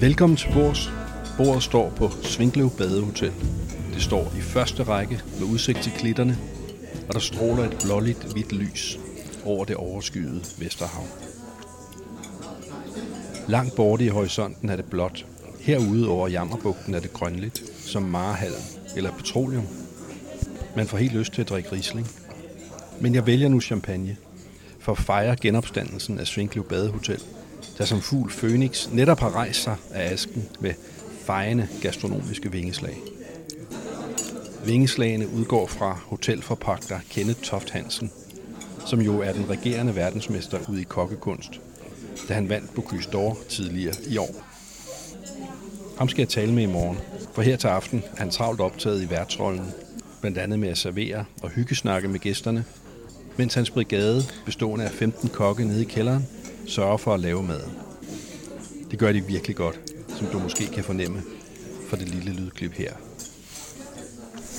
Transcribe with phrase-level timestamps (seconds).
[0.00, 0.90] Velkommen til bords.
[1.36, 3.32] Bordet står på Svinklev Badehotel.
[3.94, 6.38] Det står i første række med udsigt til klitterne,
[7.08, 8.98] og der stråler et blåligt hvidt lys
[9.44, 11.04] over det overskyede Vesterhav.
[13.48, 15.26] Langt borte i horisonten er det blåt.
[15.60, 18.62] Herude over Jammerbugten er det grønligt, som marehalm
[18.96, 19.66] eller petroleum.
[20.76, 22.08] Man får helt lyst til at drikke Riesling.
[23.00, 24.16] Men jeg vælger nu champagne
[24.78, 27.22] for at fejre genopstandelsen af Svinklev Badehotel,
[27.78, 30.74] der som fugl Phoenix netop har rejst sig af asken med
[31.24, 32.98] fejende gastronomiske vingeslag.
[34.64, 38.10] Vingeslagene udgår fra hotelforpagter Kenneth Toft Hansen,
[38.86, 41.60] som jo er den regerende verdensmester ude i kokkekunst,
[42.28, 44.34] da han vandt Bocuse d'Or tidligere i år.
[45.98, 46.98] Ham skal jeg tale med i morgen,
[47.34, 49.66] for her til aften er han travlt optaget i værtsrollen,
[50.20, 52.64] blandt andet med at servere og hyggesnakke med gæsterne,
[53.36, 56.26] mens hans brigade, bestående af 15 kokke nede i kælderen,
[56.68, 57.72] sørger for at lave maden.
[58.90, 59.80] Det gør de virkelig godt,
[60.18, 61.22] som du måske kan fornemme
[61.88, 62.92] fra det lille lydklip her.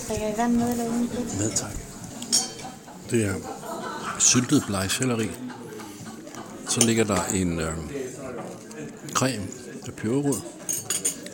[0.08, 1.10] Drikker I vand med eller uden?
[1.40, 1.72] Med, tak.
[3.12, 3.34] Det er
[4.20, 5.30] syltet blegselleri.
[6.70, 7.74] Så ligger der en øh,
[9.14, 9.48] creme
[9.88, 10.36] af peberrod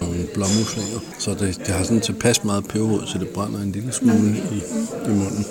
[0.02, 1.00] og nogle blåmuslinger.
[1.20, 4.62] Så det, det har sådan tilpas meget peberrod, så det brænder en lille smule i,
[5.06, 5.46] i munden.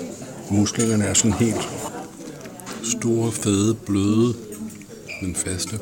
[0.51, 1.69] Muslingerne er sådan helt
[2.83, 4.33] store, fede, bløde,
[5.25, 5.79] den faste.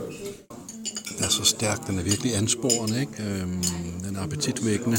[1.10, 3.24] Den er så stærk, den er virkelig ansporende, ikke?
[3.24, 3.64] Øhm,
[4.08, 4.98] den er appetitvækkende.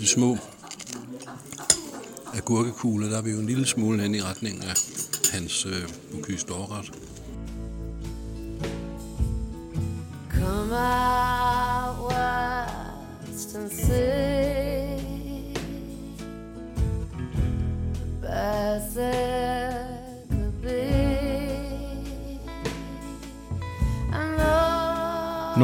[0.00, 0.36] De små
[2.34, 4.76] agurkekugler, der er vi jo en lille smule hen i retning af
[5.32, 6.92] hans øh, Bocuse d'Or-ret.
[10.30, 11.23] Come on.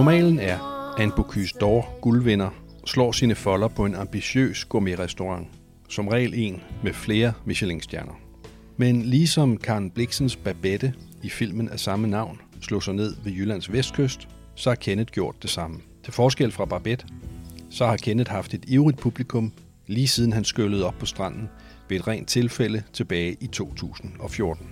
[0.01, 0.59] Normalen er,
[0.97, 2.51] at en Bocuse d'Or guldvinder
[2.87, 5.49] slår sine folder på en ambitiøs gourmet-restaurant.
[5.89, 8.21] Som regel en med flere Michelin-stjerner.
[8.77, 13.73] Men ligesom Karen Bliksens Babette i filmen af samme navn slog sig ned ved Jyllands
[13.73, 15.81] vestkyst, så har Kenneth gjort det samme.
[16.05, 17.07] Til forskel fra Babette,
[17.71, 19.53] så har Kenneth haft et ivrigt publikum,
[19.87, 21.49] lige siden han skyllede op på stranden
[21.89, 24.67] ved et rent tilfælde tilbage i 2014.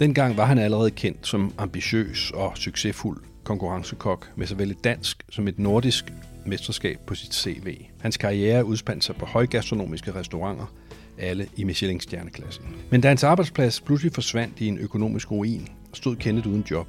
[0.00, 5.48] Dengang var han allerede kendt som ambitiøs og succesfuld konkurrencekok med såvel et dansk som
[5.48, 6.12] et nordisk
[6.46, 7.76] mesterskab på sit CV.
[8.00, 10.72] Hans karriere udspandt sig på højgastronomiske restauranter,
[11.18, 12.64] alle i Michelin-stjerneklassen.
[12.90, 16.86] Men da hans arbejdsplads pludselig forsvandt i en økonomisk ruin, stod Kenneth uden job.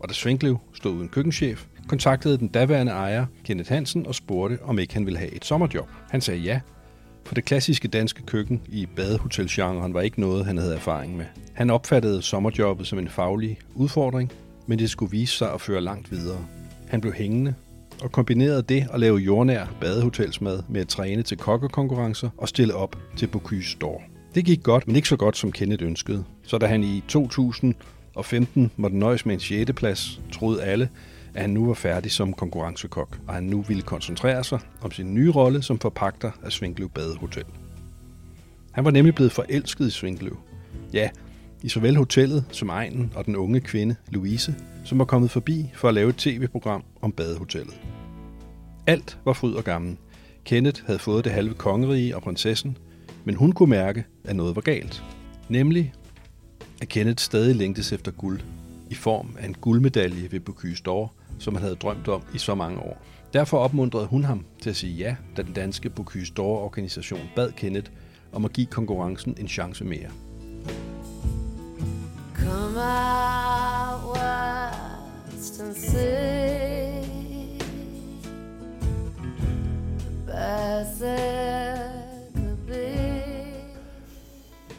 [0.00, 4.78] Og da Svinklev stod uden køkkenchef, kontaktede den daværende ejer, Kenneth Hansen, og spurgte, om
[4.78, 5.88] ikke han ville have et sommerjob.
[6.10, 6.60] Han sagde ja,
[7.24, 11.26] for det klassiske danske køkken i badehotelgenren var ikke noget, han havde erfaring med.
[11.52, 14.32] Han opfattede sommerjobbet som en faglig udfordring,
[14.66, 16.46] men det skulle vise sig at føre langt videre.
[16.88, 17.54] Han blev hængende
[18.02, 22.96] og kombinerede det at lave jordnær badehotelsmad med at træne til kokkekonkurrencer og stille op
[23.16, 24.02] til Bocuse d'Or.
[24.34, 26.24] Det gik godt, men ikke så godt som Kenneth ønskede.
[26.42, 29.72] Så da han i 2015 måtte nøjes med en 6.
[29.72, 30.88] plads, troede alle,
[31.34, 35.14] at han nu var færdig som konkurrencekok, og han nu ville koncentrere sig om sin
[35.14, 37.44] nye rolle som forpagter af Svinkløv Badehotel.
[38.72, 40.36] Han var nemlig blevet forelsket i Svinkløv.
[40.92, 41.08] Ja,
[41.62, 45.88] i såvel hotellet som egnen og den unge kvinde Louise, som var kommet forbi for
[45.88, 47.80] at lave et tv-program om badehotellet.
[48.86, 49.96] Alt var fryd og gammel.
[50.44, 52.78] Kenneth havde fået det halve kongerige og prinsessen,
[53.24, 55.04] men hun kunne mærke, at noget var galt.
[55.48, 55.92] Nemlig,
[56.82, 58.40] at Kenneth stadig længtes efter guld,
[58.90, 61.08] i form af en guldmedalje ved Bocuse d'Or,
[61.38, 63.02] som han havde drømt om i så mange år.
[63.32, 67.90] Derfor opmuntrede hun ham til at sige ja, da den danske Bocuse d'Or-organisation bad Kenneth
[68.32, 70.08] om at give konkurrencen en chance mere.
[72.46, 77.02] Come out west and see
[79.98, 81.78] the best there
[82.34, 82.96] could be.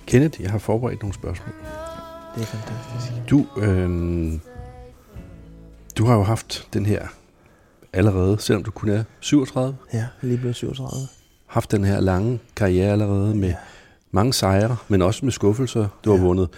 [0.05, 1.53] Kenneth, jeg har forberedt nogle spørgsmål.
[2.35, 3.29] Det er fantastisk.
[3.29, 4.33] Du, øh,
[5.97, 7.07] du har jo haft den her
[7.93, 11.07] allerede, selvom du kun er 37, Ja, lige blevet 37.
[11.45, 13.53] haft den her lange karriere allerede med
[14.11, 15.87] mange sejre, men også med skuffelser.
[16.05, 16.23] Du har Ja.
[16.23, 16.49] vundet,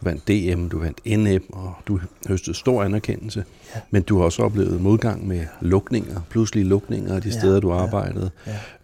[0.00, 3.44] du vandt DM, du vandt NM, og du høstede stor anerkendelse.
[3.74, 3.80] Ja.
[3.90, 7.72] Men du har også oplevet modgang med lukninger, pludselige lukninger af de Ja, steder, du
[7.74, 8.30] ja, arbejdede.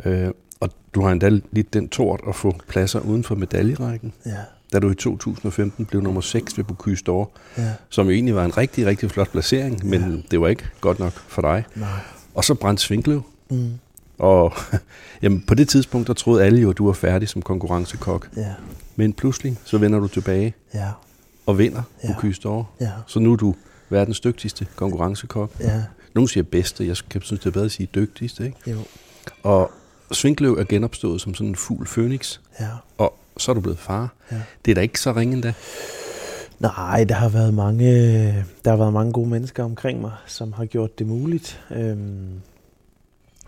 [0.05, 0.31] Ja, Øh,
[0.61, 4.13] og du har endda lidt den tort at få pladser uden for medaljerækken.
[4.27, 4.37] ja,
[4.73, 7.71] Da du i 2015 blev nummer 6 ved Bocuse d'Or, ja.
[7.89, 11.13] som jo egentlig var en rigtig, rigtig flot placering, men det var ikke godt nok
[11.13, 11.65] for dig.
[11.77, 11.89] Nej.
[12.35, 13.23] Og så brændte Svinklev.
[13.51, 13.71] Mm.
[14.19, 14.53] Og
[15.23, 18.29] jamen, på det tidspunkt, der troede alle jo, at du var færdig som konkurrencekok.
[18.37, 18.47] Ja,
[18.97, 20.89] Men pludselig, så vender du tilbage ja,
[21.47, 22.13] og vinder Ja.
[22.15, 22.65] Bocuse d'Or.
[22.81, 23.55] ja, Så nu er du
[23.91, 25.51] verdens dygtigste konkurrencekok.
[25.61, 25.83] ja.
[26.15, 28.45] Nogle siger bedste, jeg kan synes, det er bedre at sige dygtigste.
[28.47, 28.71] Ikke?
[28.71, 28.79] Jo.
[29.43, 29.71] Og
[30.13, 32.69] Svinkløv er genopstået som sådan en fugl fønix, Ja.
[32.99, 34.15] og så er du blevet far.
[34.33, 34.41] Ja.
[34.65, 35.53] Det er da ikke så ringe endda.
[36.61, 37.87] Nej, der har været mange,
[38.65, 41.61] der har været mange gode mennesker omkring mig, som har gjort det muligt.
[41.71, 42.41] Øhm,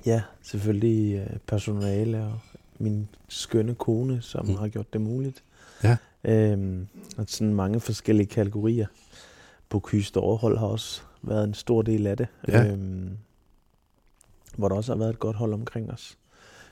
[0.06, 2.32] ja, selvfølgelig øh, personale og
[2.78, 4.54] min skønne kone, som Mm.
[4.54, 5.42] har gjort det muligt.
[5.82, 5.96] Ja.
[6.24, 6.86] Øhm,
[7.16, 8.86] og sådan mange forskellige kategorier.
[9.68, 12.26] Bocuse overhold har også været en stor del af det.
[12.48, 12.66] Ja.
[12.72, 13.08] Øhm,
[14.56, 16.16] hvor der også har været et godt hold omkring os.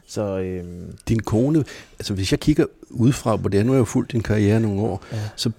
[0.07, 1.65] Så øhm, Din kone,
[1.99, 4.81] altså hvis jeg kigger udefra på det, nu har jeg jo fulgt din karriere nogle
[4.81, 5.51] år, ja,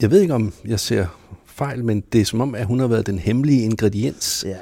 [0.00, 1.06] jeg ved ikke om jeg ser
[1.46, 4.56] fejl, men det er som om, at hun har været den hemmelige ingrediens, ja,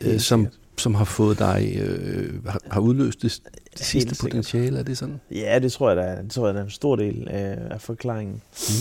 [0.00, 0.58] øh, som, sikkert.
[0.76, 3.42] som har fået dig, øh, har, har udløst det,
[3.78, 5.20] det sidste potentiale, er det sådan?
[5.30, 7.58] Ja, det tror jeg, der er, det tror jeg, der er en stor del af,
[7.70, 8.42] af forklaringen.
[8.52, 8.74] Mm.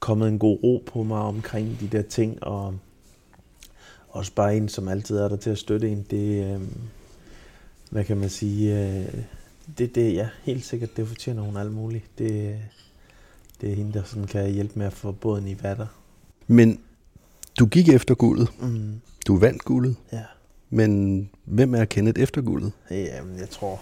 [0.00, 2.74] Kommet en god ro på mig omkring de der ting, og
[4.08, 6.06] også bare en, som altid er der til at støtte en.
[6.10, 6.60] Det, øh,
[7.90, 9.14] hvad kan man sige, øh,
[9.78, 12.04] det, det, ja, helt sikkert, det fortjener hun alt muligt.
[12.18, 12.58] Det,
[13.60, 15.86] det er hende, der sådan kan hjælpe med at få båden i vatter.
[16.46, 16.80] Men
[17.58, 20.22] du gik efter guldet, Mm, du vandt guldet, ja.
[20.70, 22.72] men hvem er Kenneth efter guldet?
[22.90, 23.80] Jamen, jeg tror,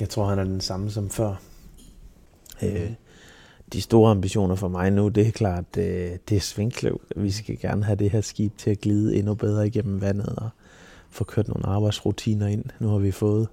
[0.00, 1.34] jeg tror, han er den samme som før.
[2.62, 2.90] Øh,
[3.72, 7.00] de store ambitioner for mig nu, det er klart, øh, det er Svinkløv.
[7.16, 10.48] Vi skal gerne have det her skib til at glide endnu bedre igennem vandet og
[11.10, 12.64] få kørt nogle arbejdsrutiner ind.
[12.80, 13.48] Nu har vi fået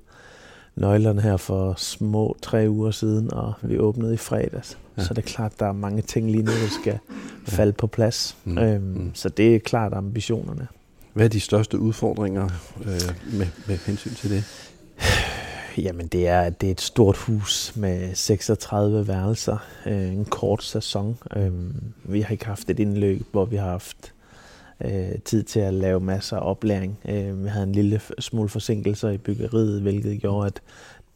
[0.75, 4.77] nøglerne her for små tre uger siden, og vi åbnede i fredags.
[4.97, 5.03] Ja.
[5.03, 6.99] Så det er klart, der er mange ting lige nu, der skal
[7.45, 8.37] falde på plads.
[8.43, 8.57] Mm, Mm.
[8.57, 9.01] Øhm, mm.
[9.01, 9.11] mm.
[9.13, 10.67] Så det er klart ambitionerne.
[11.13, 12.49] Hvad er de største udfordringer
[12.81, 14.43] øh, med, med hensyn til det?
[15.77, 21.17] Jamen, det er, det er et stort hus med 36 værelser, øh, en kort sæson.
[21.35, 21.51] Øh,
[22.03, 24.13] vi har ikke haft et indløb, hvor vi har haft
[24.85, 26.99] øh, tid til at lave masser af oplæring.
[27.09, 30.61] Øh, vi havde en lille smule forsinkelser i byggeriet, hvilket gjorde, at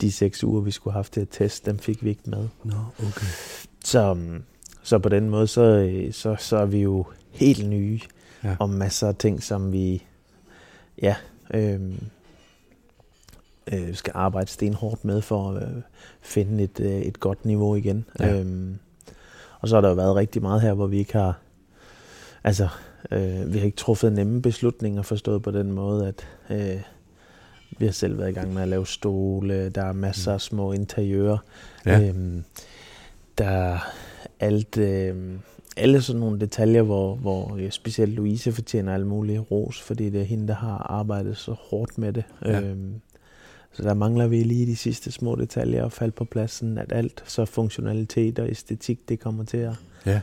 [0.02, 2.48] de seks uger, vi skulle have haft til at teste, dem fik vi ikke med.
[2.64, 3.28] Nå, okay.
[3.86, 4.44] Så, mm,
[4.84, 8.00] så på den måde, så, øh, så, så er vi jo helt nye
[8.44, 8.56] Ja.
[8.60, 10.04] om masser af ting, som vi
[11.02, 11.16] ja,
[11.54, 11.80] øh,
[13.74, 15.82] øh, skal arbejde stenhårdt med for at øh,
[16.22, 18.06] finde et, øh, et godt niveau igen.
[18.20, 18.40] Ja.
[18.40, 18.80] Øhm,
[19.60, 21.40] og så har der jo været rigtig meget her, hvor vi ikke har,
[22.44, 22.68] altså,
[23.12, 26.82] øh, vi har ikke truffet nemme beslutninger, forstået på den måde, at øh,
[27.78, 30.72] vi har selv været i gang med at lave stole, der er masser af små
[30.72, 31.38] interiører.
[31.86, 32.08] Ja.
[32.08, 32.44] Øhm,
[33.38, 33.78] der er
[34.40, 35.16] alt, øh,
[35.78, 40.26] alle sådan nogle detaljer, hvor, hvor specielt Louise fortjener alle mulige ros, fordi det er
[40.26, 42.24] hende, der har arbejdet så hårdt med det.
[42.46, 42.62] Ja.
[42.62, 43.02] Øhm,
[43.80, 47.24] så der mangler vi lige de sidste små detaljer at falde på pladsen, at alt,
[47.28, 49.74] så funktionalitet og æstetik, det kommer til at
[50.06, 50.22] Ja.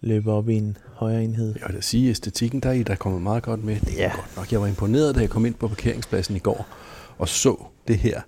[0.00, 1.54] løbe op i en højere enhed.
[1.60, 3.80] Jeg vil da sige, at æstetikken der er I, der er kommet meget godt med.
[3.80, 4.12] Det er Ja.
[4.14, 4.52] godt nok.
[4.52, 6.66] Jeg var imponeret, da jeg kom ind på parkeringspladsen i går
[7.18, 8.20] og så det her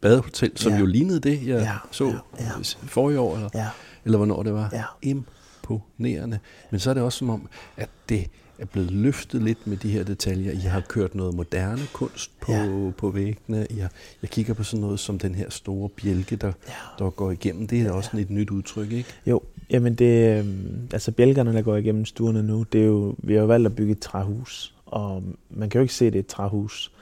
[0.00, 0.76] badehotel, som ja.
[0.76, 0.80] Ja.
[0.80, 2.12] jo lignede det, jeg Ja, så ja,
[2.44, 2.50] ja.
[2.86, 3.68] forrige år, eller, Ja,
[4.04, 4.70] eller hvornår det var.
[4.72, 4.84] Ja.
[5.02, 6.38] Imponerende.
[6.70, 8.26] Men så er det også som om, at det
[8.62, 10.52] er blevet løftet lidt med de her detaljer.
[10.52, 12.90] I har kørt noget moderne kunst på, ja.
[12.96, 13.66] På væggene.
[13.70, 13.90] Har,
[14.22, 16.72] jeg kigger på sådan noget som den her store bjælke, der, ja.
[16.98, 17.66] der går igennem.
[17.66, 17.92] Det er ja.
[17.92, 19.08] også sådan et nyt udtryk, ikke?
[19.26, 19.40] Jo,
[19.70, 20.46] jamen det, øh,
[20.92, 23.76] altså bjælkerne, der går igennem stuerne nu, det er jo, vi har jo valgt at
[23.76, 26.92] bygge et træhus, og man kan jo ikke se, det er et træhus.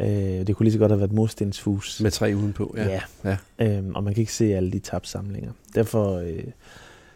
[0.00, 2.00] Øh, det kunne lige så godt have været et murstenshus.
[2.00, 2.74] Med træ udenpå.
[2.76, 3.00] Ja.
[3.24, 3.36] ja.
[3.58, 3.76] ja.
[3.76, 5.52] Øhm, og man kan ikke se alle de tabsamlinger.
[5.74, 6.44] Derfor, øh,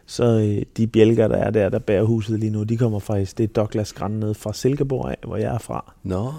[0.09, 3.39] så øh, de bjælker, der er der, der bærer huset lige nu, de kommer faktisk,
[3.39, 5.95] det er Douglas Grand ned fra Silkeborg af, hvor jeg er fra.
[6.03, 6.33] Nå,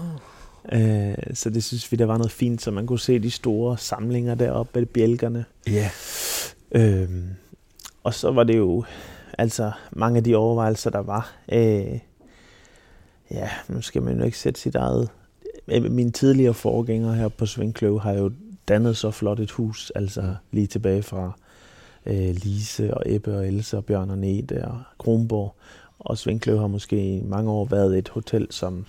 [0.72, 3.78] Øh, så det synes vi, der var noget fint, så man kunne se de store
[3.78, 5.44] samlinger deroppe af bjælkerne.
[5.66, 5.90] ja.
[6.72, 7.28] Øhm,
[8.04, 8.84] og så var det jo
[9.38, 11.32] altså mange af de overvejelser, der var.
[11.52, 11.98] Øh,
[13.30, 15.08] ja, nu skal man jo ikke sætte sit eget.
[15.68, 18.32] Øh, Mine tidligere forgængere her på Svingkløv har jo
[18.68, 21.32] dannet så flot et hus, altså lige tilbage fra
[22.06, 25.54] øh, Lise og Ebbe og Else og Bjørn og Nete og Kronborg.
[25.98, 28.86] Og Svingkløv har måske i mange år været et hotel, som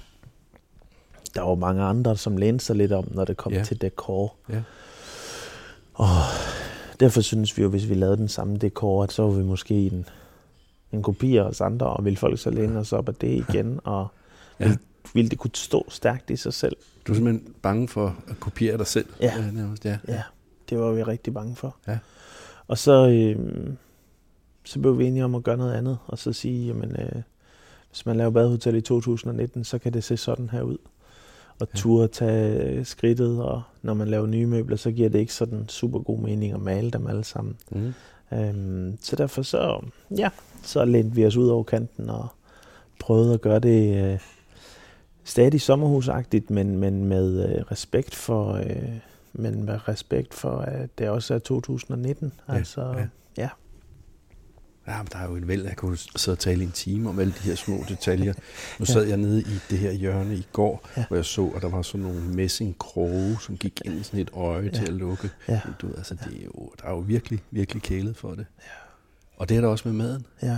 [1.36, 3.58] der var mange andre, som lænede sig lidt om, når det kom Ja.
[3.58, 3.64] ja.
[3.64, 4.36] til dekor.
[4.50, 4.62] Ja.
[5.94, 6.08] Og
[7.00, 9.74] derfor synes vi jo, hvis vi lavede den samme dekor, at så var vi måske
[9.88, 10.06] en,
[10.92, 13.80] en kopi af os andre, og ville folk så læne os op af det igen,
[13.84, 14.08] og
[14.60, 14.66] Ja.
[14.66, 14.70] ja.
[14.70, 14.80] ville,
[15.14, 16.76] ville det kunne stå stærkt i sig selv.
[17.08, 19.06] Du er simpelthen bange for at kopiere dig selv?
[19.22, 19.34] Ja.
[19.40, 19.98] Øh, nærmest, ja.
[20.08, 20.22] Ja,
[20.70, 21.76] det var vi rigtig bange for.
[21.88, 21.98] Ja.
[22.72, 23.40] Og så, øh,
[24.64, 27.22] så blev vi enige om at gøre noget andet, og så sige, jamen, øh,
[27.90, 30.78] hvis man laver badehotel i 2019, så kan det se sådan her ud.
[31.60, 31.80] Og Ja.
[31.80, 36.00] turde tage skridtet, og når man laver nye møbler, så giver det ikke sådan super
[36.00, 37.58] god mening at male dem alle sammen.
[37.72, 37.94] Mm.
[38.34, 39.86] Øhm, så derfor så,
[40.18, 40.30] ja,
[40.64, 42.28] så lænte vi os ud over kanten og
[43.00, 44.20] prøvede at gøre det, øh,
[45.24, 48.54] stadig sommerhusagtigt, men, men med øh, respekt for...
[48.54, 48.98] Øh,
[49.34, 52.34] men med respekt for, at det også er 2019.
[52.50, 53.08] Ja, altså, ja.
[53.44, 53.50] ja.
[54.88, 57.20] Ja, men der er jo en væld, jeg kunne sidde og tale en time om
[57.20, 58.34] alle de her små detaljer.
[58.80, 61.02] Nu sad jeg nede i det her hjørne i går, Ja.
[61.02, 61.08] ja.
[61.08, 64.30] hvor jeg så, at der var sådan nogle messingkroge, som gik ind i sådan et
[64.34, 64.70] øje ja.
[64.70, 65.30] til at lukke.
[65.48, 65.62] Ja.
[65.82, 68.46] Du ved, altså, det er jo, der er jo virkelig, virkelig kælet for det.
[68.60, 68.66] Ja.
[69.38, 70.26] Og det er der også med maden.
[70.42, 70.58] ja.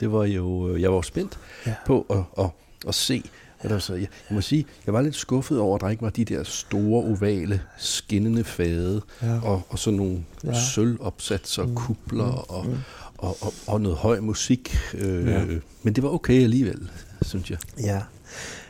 [0.00, 1.70] Det var jo, jeg var jo spændt Ja.
[1.70, 1.76] ja.
[1.86, 2.50] på at, at,
[2.88, 3.30] at se,
[3.62, 3.92] hvad der var så.
[3.94, 4.00] Jeg,
[4.30, 7.04] jeg må sige, jeg var lidt skuffet over, at der ikke var de der store,
[7.04, 9.40] ovale, skinnende fade, Ja.
[9.42, 10.54] og, og sådan nogle Ja.
[10.74, 12.76] sølvopsatser, Mm, kubler mm, og, mm.
[13.18, 14.76] og, og, og noget høj musik.
[14.94, 15.44] Øh, Ja.
[15.82, 16.90] Men det var okay alligevel,
[17.22, 17.58] synes jeg.
[17.82, 18.02] Ja,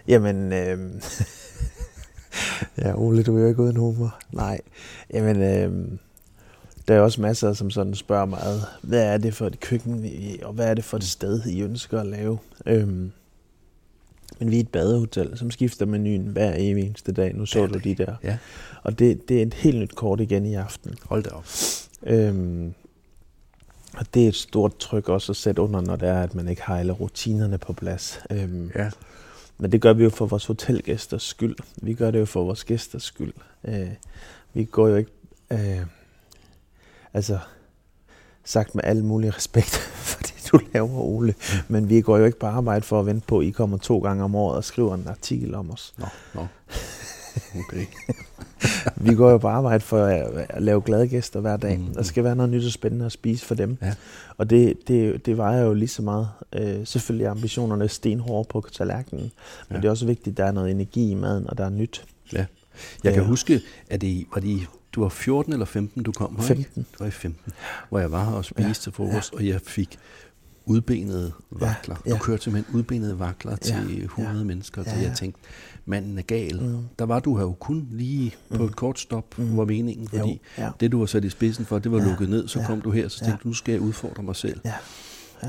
[0.08, 0.52] jamen...
[0.52, 0.78] Øh,
[2.78, 4.18] ja, Ole, du er jo ikke uden humor.
[4.32, 4.60] Nej,
[5.14, 5.42] jamen...
[5.42, 5.98] Øh,
[6.88, 8.40] der er også masser, som sådan spørger mig,
[8.82, 10.06] hvad er det for et køkken,
[10.42, 12.38] og hvad er det for et sted, I ønsker at lave?
[12.66, 13.12] Øhm,
[14.38, 17.34] men vi er et badehotel, som skifter menuen hver evig eneste dag.
[17.34, 17.84] Nu så Hver du dag.
[17.84, 18.14] de der.
[18.24, 18.38] Ja.
[18.82, 20.94] Og det, det er et helt nyt kort igen i aften.
[21.02, 21.44] Hold da op.
[22.06, 22.74] Øhm,
[23.96, 26.48] og det er et stort tryk også at sætte under, når det er, at man
[26.48, 28.20] ikke har alle rutinerne på plads.
[28.30, 28.90] Øhm, Ja.
[29.58, 31.56] men det gør vi jo for vores hotelgæsters skyld.
[31.82, 33.32] Vi gør det jo for vores gæsters skyld.
[33.64, 33.88] Øh,
[34.54, 35.10] vi går jo ikke...
[35.50, 35.86] Øh,
[37.14, 37.38] altså,
[38.44, 39.70] sagt med al mulig respekt
[40.10, 40.20] for
[40.52, 41.34] du laver, Ole.
[41.68, 43.98] Men vi går jo ikke på arbejde for at vente på, at I kommer to
[43.98, 45.94] gange om året og skriver en artikel om os.
[45.98, 46.46] Nå, nå.
[47.58, 47.86] Okay.
[48.96, 51.78] Vi går jo på arbejde for at, lave glade gæster hver dag.
[51.78, 51.94] Mhm.
[51.94, 53.78] Der skal være noget nyt og spændende at spise for dem.
[53.82, 53.94] Ja.
[54.38, 56.28] Og det, det, det vejer jo lige så meget.
[56.52, 59.22] Øh, selvfølgelig er ambitionerne stenhårde på tallerkenen.
[59.68, 59.76] Men Ja.
[59.76, 62.04] det er også vigtigt, at der er noget energi i maden, og der er nyt.
[62.32, 62.44] Ja.
[63.04, 63.28] Jeg kan Ja.
[63.28, 64.60] huske, at det var de,
[64.92, 66.60] du var 14 eller 15, du kom her, 15.
[66.80, 66.90] Ikke?
[66.92, 67.52] Du var i 15,
[67.88, 68.72] hvor jeg var her og spiste Ja.
[68.74, 69.98] til frokost, og jeg fik
[70.66, 71.96] udbenede vakler.
[72.06, 72.10] Ja.
[72.10, 74.04] Du kørte simpelthen udbenede vakler til Ja.
[74.04, 74.44] 100 Ja.
[74.44, 75.08] mennesker, så Ja, ja.
[75.08, 75.40] jeg tænkte,
[75.86, 76.60] manden er gal.
[76.62, 76.78] Mm.
[76.98, 78.64] Der var du her jo kun lige på Mm.
[78.64, 79.56] et kort stop, Mm.
[79.56, 80.70] var meningen, Jo, fordi ja.
[80.80, 82.08] det, du var sat i spidsen for, det var Ja.
[82.08, 82.66] lukket ned, så Ja.
[82.66, 83.26] kom du her, så Ja.
[83.26, 84.60] tænkte du, nu skal jeg udfordre mig selv.
[84.64, 84.74] Ja.
[85.42, 85.48] Ja.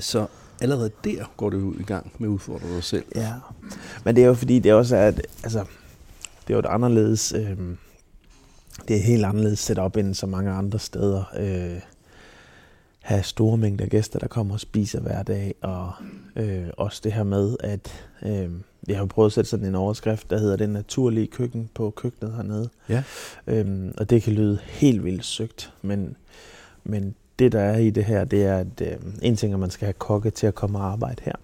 [0.00, 0.26] Så
[0.60, 3.04] allerede der går du jo i gang med at udfordre dig selv.
[3.14, 3.32] Ja,
[4.04, 5.58] men det er jo fordi, det også er, at, altså,
[6.46, 7.56] det er jo et anderledes, øh,
[8.88, 11.24] det er helt anderledes setup end så mange andre steder.
[11.38, 11.80] Øh,
[13.08, 15.92] have store mængder gæster, der kommer og spiser hver dag, og
[16.36, 18.50] øh, også det her med, at øh,
[18.88, 22.34] jeg har prøvet at sætte sådan en overskrift, der hedder det naturlige køkken på køkkenet
[22.34, 22.68] hernede.
[22.88, 23.02] Ja.
[23.46, 26.16] Øhm, og det kan lyde helt vildt søgt, men,
[26.84, 29.60] men det der er i det her, det er, at øh, en ting er, at
[29.60, 31.34] man skal have kokke til at komme og arbejde her.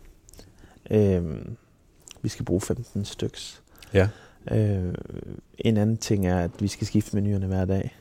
[0.91, 1.57] Øhm,
[2.23, 3.63] vi skal bruge 15 styks.
[3.95, 4.09] Ja.
[4.51, 4.95] Øh,
[5.59, 7.97] en anden ting er, at vi skal skifte menuerne hver dag,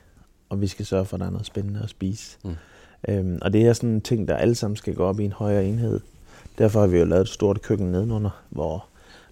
[0.49, 2.37] og vi skal sørge for, at der er noget spændende at spise.
[2.43, 2.55] Mm.
[3.07, 5.31] Øhm, og det er sådan en ting, der alle sammen skal gå op i en
[5.31, 5.99] højere enhed.
[6.57, 8.85] Derfor har vi jo lavet et stort køkken nedenunder, hvor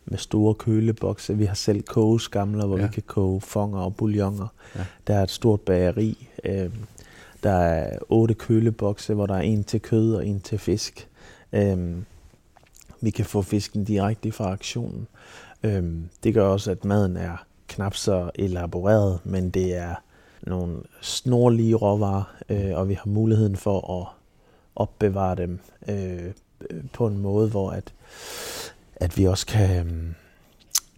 [0.06, 1.38] med store kølebokse.
[1.38, 2.86] Vi har selv kogeskamler, hvor ja.
[2.86, 4.48] Vi kan koge fonger og bouilloner.
[4.75, 4.86] Ja.
[5.08, 6.28] Der er et stort bageri.
[6.44, 6.74] Øhm,
[7.44, 11.08] der er otte kølebokse, hvor der er en til kød og en til fisk.
[11.54, 12.06] Øhm,
[13.01, 15.08] vi kan få fisken direkte fra aktionen.
[15.63, 19.96] Øhm, det gør også, at maden er knap så elaboreret, men det er
[20.48, 24.08] nogle snorlige råvarer, øh, og vi har muligheden for at
[24.76, 26.26] opbevare dem øh,
[26.70, 27.94] øh, på en måde, hvor at,
[28.96, 30.14] at vi også kan, øhm,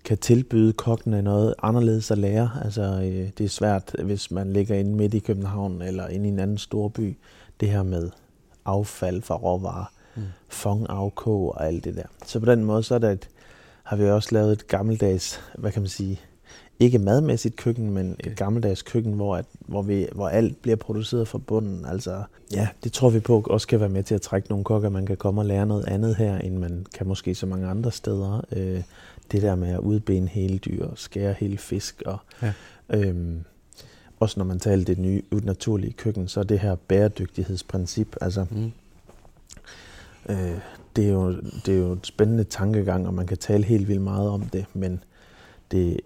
[0.03, 2.51] kan tilbyde kokkene noget anderledes at lære.
[2.63, 6.31] Altså, øh, det er svært, hvis man ligger inde midt i København eller inde i
[6.31, 7.17] en anden stor by,
[7.59, 8.09] det her med
[8.65, 9.85] affald fra råvarer,
[10.15, 10.23] Mm.
[10.49, 12.03] fong, afkog og alt det der.
[12.25, 13.29] Så på den måde, så er der et,
[13.83, 16.19] har vi også lavet et gammeldags, hvad kan man sige,
[16.79, 21.27] ikke madmæssigt køkken, men et gammeldags køkken, hvor, at, hvor, vi, hvor alt bliver produceret
[21.27, 21.85] fra bunden.
[21.85, 24.89] Altså, ja, det tror vi på også kan være med til at trække nogle kokker,
[24.89, 27.91] man kan komme og lære noget andet her, end man kan måske så mange andre
[27.91, 28.41] steder.
[28.51, 28.81] Øh,
[29.31, 32.03] det der med at udbene hele dyr og skære hele fisk.
[32.05, 32.53] Og, Ja.
[32.89, 33.43] øhm,
[34.19, 38.71] også når man taler det nye naturlige køkken, så er det her bæredygtighedsprincip, altså Mm.
[40.29, 40.57] Øh,
[40.95, 41.31] det, er jo,
[41.65, 44.65] det er jo et spændende tankegang, og man kan tale helt vildt meget om det,
[44.73, 45.03] men
[45.71, 45.99] det,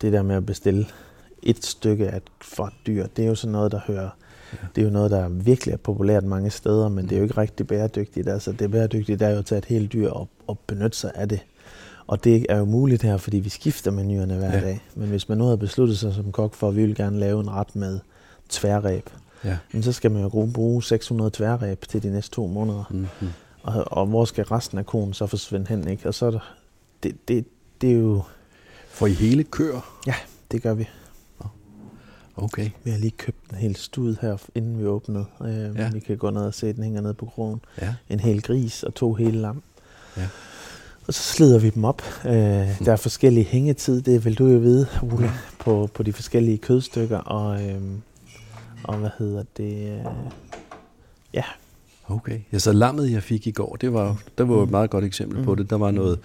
[0.00, 0.86] det der med at bestille
[1.42, 2.22] et stykke af et,
[2.86, 4.08] dyr, det er jo sådan noget, der hører,
[4.74, 7.36] det er jo noget, der virkelig er populært mange steder, men det er jo ikke
[7.36, 8.28] rigtig bæredygtigt.
[8.28, 11.28] Altså det bæredygtige, er jo at tage et helt dyr og, og benytte sig af
[11.28, 11.40] det.
[12.06, 14.60] Og det er jo muligt her, fordi vi skifter menuerne hver ja.
[14.60, 14.80] dag.
[14.94, 17.40] Men hvis man nu havde besluttet sig som kok for, at vi vil gerne lave
[17.40, 18.00] en ret med
[18.48, 19.10] tværræb,
[19.44, 19.58] Ja.
[19.72, 22.84] men så skal man jo bruge 600 tværræb til de næste to måneder.
[22.90, 23.28] Mm-hmm.
[23.62, 26.08] Og, og hvor skal resten af konen så forsvinde hen, ikke?
[26.08, 26.54] Og så er der,
[27.02, 27.44] det, det,
[27.80, 28.22] det er jo,
[28.92, 30.00] For i hele kør?
[30.52, 30.88] det gør vi.
[32.36, 32.70] Okay.
[32.84, 35.24] Vi har lige købt en hel stud her, inden vi åbnede.
[35.44, 35.64] Øh, Ja.
[35.82, 35.90] ja.
[35.90, 37.60] Vi kan gå ned og se, den hænger ned på krogen.
[37.82, 37.94] Ja.
[38.08, 39.62] En hel gris og to hele lam.
[40.16, 40.28] Ja.
[41.06, 42.02] Og så slider vi dem op.
[42.26, 46.58] Øh, der er forskellige hængetid, det vil du jo vide, Ole, på, på de forskellige
[46.58, 47.18] kødstykker.
[47.18, 47.80] Og, øh,
[48.84, 49.98] og hvad hedder det?
[49.98, 50.04] Øh,
[51.34, 51.44] ja,
[52.08, 52.40] Okay.
[52.52, 55.04] Ja, så lammet, jeg fik i går, det var, det var jo et meget godt
[55.04, 55.70] eksempel på det.
[55.70, 56.18] Der var noget,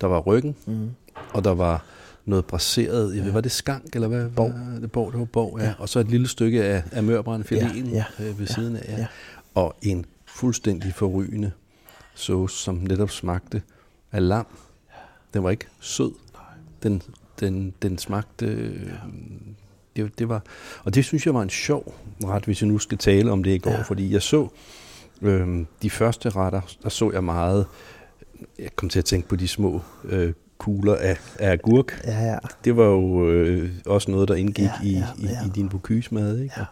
[0.00, 0.90] der var ryggen, mm,
[1.32, 1.84] og der var
[2.24, 4.28] noget braseret, jeg ved, var det skank, eller hvad?
[4.30, 4.50] Bov.
[4.50, 5.64] Hvad- Det bog, det var bog, ja.
[5.64, 5.72] Ja.
[5.78, 8.88] Og så et lille stykke af, af mørbrændfileten Ja, ja, øh, ved ja, siden af,
[8.88, 8.98] ja.
[8.98, 9.06] ja.
[9.54, 11.52] Og en fuldstændig forrygende
[12.14, 13.62] sauce, som netop smagte
[14.12, 14.46] af lam.
[15.34, 16.12] Den var ikke sød.
[16.82, 17.02] Den,
[17.40, 18.46] den, den smagte...
[18.46, 18.90] Øh,
[19.96, 20.42] det, det var,
[20.84, 23.50] og det synes jeg var en sjov ret, hvis jeg nu skal tale om det
[23.54, 23.76] i går, ja.
[23.76, 23.82] Ja.
[23.82, 24.48] fordi jeg så
[25.22, 27.66] øh, de første retter, der så jeg meget,
[28.58, 30.32] jeg kom til at tænke på de små øh,
[30.64, 32.00] kugler af, af agurk.
[32.04, 32.38] ja, ja.
[32.64, 35.46] Det var jo øh, også noget, der indgik Ja, i, ja, i, ja.
[35.46, 36.38] i din bocuse-mad.
[36.38, 36.54] Ikke?
[36.58, 36.64] Ja.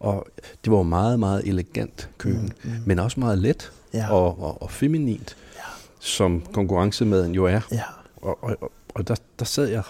[0.00, 0.26] Og
[0.64, 2.76] det var jo meget, meget elegant køkken, Mm, mm.
[2.86, 4.10] men også meget let Ja.
[4.12, 5.60] og, og, og feminint, Ja.
[6.00, 7.60] som konkurrencemaden jo er.
[7.72, 7.82] Ja,
[8.16, 9.82] Og, og, og, og der, der sad jeg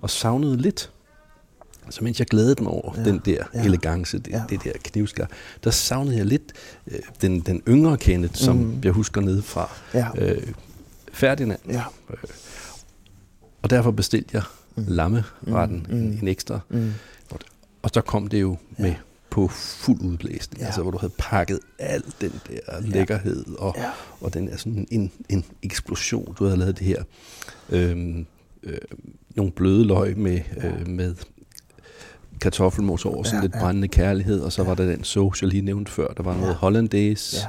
[0.00, 0.90] og savnede lidt.
[1.90, 3.00] Så mens jeg glædede mig over ja.
[3.00, 3.58] Ja, den der ja.
[3.60, 4.36] ja, elegance, det, ja.
[4.36, 4.42] ja.
[4.50, 5.28] det der knivskar,
[5.64, 6.52] der savnede jeg lidt
[6.86, 8.80] øh, den, den yngre Kenneth, som Mm.
[8.84, 10.42] jeg husker nede fra ja, øh,
[11.12, 11.58] Ferdinand.
[11.68, 11.82] ja.
[13.68, 14.42] Og derfor bestilte jeg
[14.76, 14.84] Mm.
[14.88, 16.60] lammeretten Mm, en, en ekstra.
[16.68, 16.92] Mm.
[17.82, 18.82] Og så kom det jo Ja.
[18.82, 18.94] med
[19.30, 20.62] på fuld udblæsning, ja.
[20.64, 20.66] Ja.
[20.66, 23.90] altså hvor du havde pakket al den der lækkerhed og, Ja.
[24.20, 26.34] og den er sådan en, en eksplosion.
[26.38, 27.02] Du havde lavet det her
[27.70, 28.26] øhm,
[28.62, 28.78] øh,
[29.36, 31.14] nogle bløde løg med, øh, med
[32.40, 33.60] kartoffelmos over, sådan Ja, lidt ja.
[33.60, 34.68] brændende kærlighed, og så Ja.
[34.68, 36.40] var der den sauce, jeg lige nævnte før, der var Ja.
[36.40, 37.46] noget hollandaise, Ja,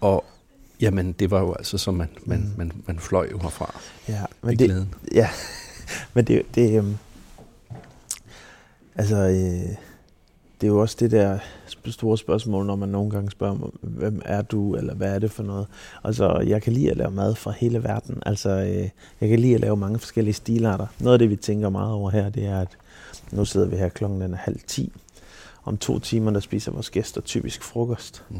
[0.00, 0.24] og
[0.80, 2.52] jamen, det var jo altså, som man, man, Mm.
[2.56, 4.24] man, man fløj jo herfra ja.
[4.42, 4.94] Men det, glæden.
[5.14, 5.28] ja,
[6.14, 6.96] men det, det øhm,
[8.94, 9.76] altså, øh,
[10.60, 11.38] det er jo også det der
[11.86, 15.42] store spørgsmål, når man nogle gange spørger, hvem er du, eller hvad er det for
[15.42, 15.66] noget?
[16.04, 18.22] Altså, jeg kan lide at lave mad fra hele verden.
[18.26, 18.88] Altså, øh,
[19.20, 20.86] jeg kan lide at lave mange forskellige stilarter.
[21.00, 22.68] Noget af det, vi tænker meget over her, det er, at
[23.30, 24.92] nu sidder vi her klokken den er halv ti.
[25.64, 28.22] Om to timer, der spiser vores gæster typisk frokost.
[28.30, 28.36] Mm.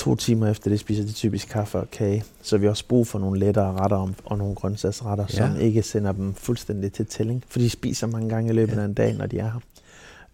[0.00, 2.24] To timer efter det spiser de typisk kaffe og kage.
[2.42, 5.36] Så vi har også brug for nogle lettere retter om- og nogle grøntsagsretter, Ja.
[5.36, 7.44] som ikke sender dem fuldstændig til tælling.
[7.48, 8.80] For de spiser mange gange i løbet Ja.
[8.80, 9.60] af en dag, når de er her.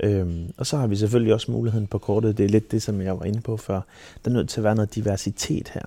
[0.00, 2.38] Øhm, og så har vi selvfølgelig også muligheden på kortet.
[2.38, 3.80] Det er lidt det, som jeg var inde på før.
[4.24, 5.82] Der er nødt til at være noget diversitet her.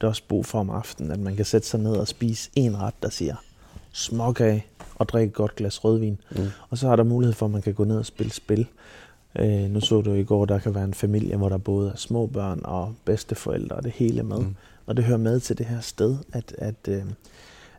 [0.00, 2.50] Der er også brug for om aftenen, at man kan sætte sig ned og spise
[2.56, 3.36] en ret, der siger
[3.92, 6.18] småkage og drikke et godt glas rødvin.
[6.30, 6.46] Mm.
[6.70, 8.66] Og så er der mulighed for, at man kan gå ned og spille spil.
[9.38, 11.96] Øh, nu så du i går, der kan være en familie, hvor der både er
[11.96, 14.38] små børn og bedsteforældre, og det hele med.
[14.38, 14.56] Mm.
[14.86, 17.02] Og det hører med til det her sted, at, at, øh,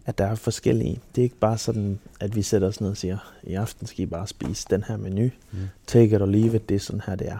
[0.05, 0.99] at der er forskellige.
[1.15, 4.03] Det er ikke bare sådan, at vi sætter os ned og siger, i aften skal
[4.03, 5.29] I bare spise den her menu.
[5.51, 5.59] Mm.
[5.87, 7.37] Take it or leave it, det er sådan her, det er.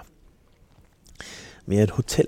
[1.65, 2.27] Vi er et hotel,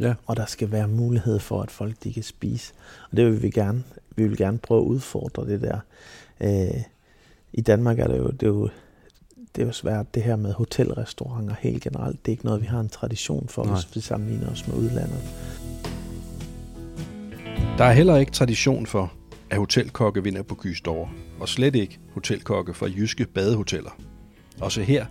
[0.00, 0.14] Ja.
[0.26, 2.72] og der skal være mulighed for, at folk de kan spise.
[3.10, 3.82] Og det vil vi gerne.
[4.16, 5.78] Vi vil gerne prøve at udfordre det der.
[6.40, 6.82] Øh,
[7.52, 8.68] I Danmark er det jo, det er jo,
[9.56, 12.26] det er jo svært, det her med hotelrestauranter helt generelt.
[12.26, 13.74] Det er ikke noget, vi har en tradition for, Nej.
[13.74, 15.20] hvis vi sammenligner os med udlandet.
[17.78, 19.12] Der er heller ikke tradition for,
[19.50, 21.10] at hotelkokke vinder på Gysdor,
[21.40, 23.90] og slet ikke hotelkokke fra jyske badehoteller.
[24.60, 25.06] Også her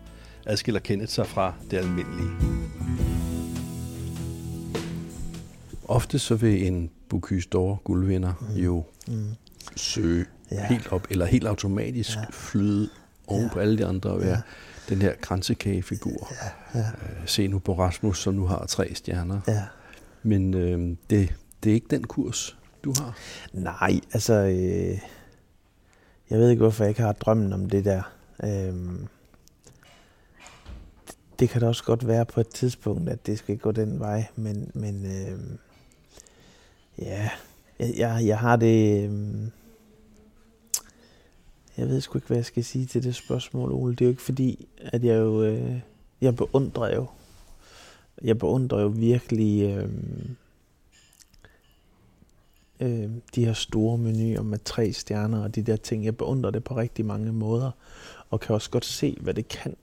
[0.45, 2.30] adskiller Kenneth sig fra det almindelige.
[5.88, 8.56] Ofte så vil en Bocuse d'Or guldvinder Mm.
[8.56, 9.13] jo Mm.
[9.75, 10.65] søge Ja.
[10.67, 12.21] helt op, eller helt automatisk Ja.
[12.32, 12.89] flyde
[13.31, 13.49] oven Ja.
[13.53, 14.41] på alle de andre og være Ja.
[14.89, 16.31] den her kransekagefigur.
[16.73, 16.79] Ja.
[16.79, 16.85] Øh,
[17.25, 19.41] Se nu på Rasmus, som nu har tre stjerner.
[19.47, 19.63] Ja.
[20.23, 23.17] Men øh, det, det er ikke den kurs, du har.
[23.53, 24.33] Nej, altså...
[24.33, 24.99] Øh,
[26.29, 28.01] jeg ved ikke, hvorfor jeg ikke har drømmen om det der.
[28.43, 29.07] Øhm,
[31.39, 34.25] det, kan da også godt være på et tidspunkt, at det skal gå den vej,
[34.35, 35.57] men, men øhm,
[36.99, 37.29] ja,
[37.79, 39.03] jeg, jeg, har det...
[39.03, 39.51] Øhm,
[41.77, 43.91] jeg ved sgu ikke, hvad jeg skal sige til det spørgsmål, Ole.
[43.91, 45.43] Det er jo ikke fordi, at jeg jo...
[45.43, 45.79] Øh,
[46.21, 47.07] jeg beundrer jo...
[48.23, 49.63] Jeg beundrer jo virkelig...
[49.63, 49.89] Øh,
[52.81, 56.05] øh, de her store menuer med tre stjerner og de der ting.
[56.05, 57.71] Jeg beundrer det på rigtig mange måder,
[58.29, 59.75] og kan også godt se, hvad det kan.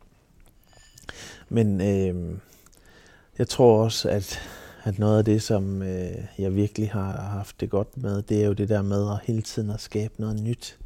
[1.48, 2.38] Men øh,
[3.38, 4.40] jeg tror også, at,
[4.84, 8.46] at noget af det, som øh, jeg virkelig har haft det godt med, det er
[8.46, 10.78] jo det der med at hele tiden at skabe noget nyt,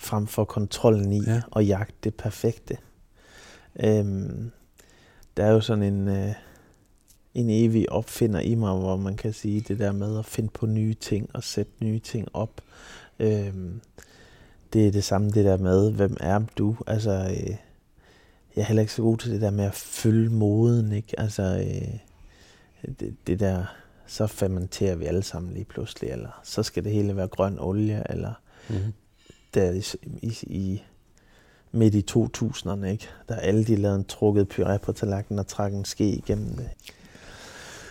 [0.00, 1.42] frem for kontrollen i Ja.
[1.50, 2.76] og jagte det perfekte.
[3.80, 4.04] Øh,
[5.36, 6.08] der er jo sådan en...
[6.08, 6.32] Øh,
[7.34, 10.66] en evig opfinder i mig, hvor man kan sige det der med at finde på
[10.66, 12.60] nye ting og sætte nye ting op.
[13.18, 13.80] Øhm,
[14.72, 16.76] det er det samme det der med, hvem er du?
[16.86, 17.50] Altså, øh,
[18.56, 21.20] jeg er heller ikke så god til det der med at følge moden, ikke?
[21.20, 21.98] Altså, øh,
[23.00, 23.64] det, det der
[24.06, 28.02] så fermenterer vi alle sammen lige pludselig, eller så skal det hele være grøn olie,
[28.10, 28.32] eller
[28.68, 28.92] Mm-hmm
[29.54, 29.84] der i,
[30.22, 30.82] i, i
[31.72, 33.08] midt i 2000'erne, ikke?
[33.28, 36.68] Der alle de lavede en trukket puré på tallerkenen og trak en ske igennem det.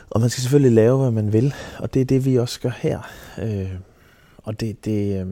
[0.10, 2.78] Og man skal selvfølgelig lave, hvad man vil, og det er det, vi også gør
[2.78, 3.00] her.
[3.42, 3.76] Øh,
[4.38, 5.28] og det, det, øh,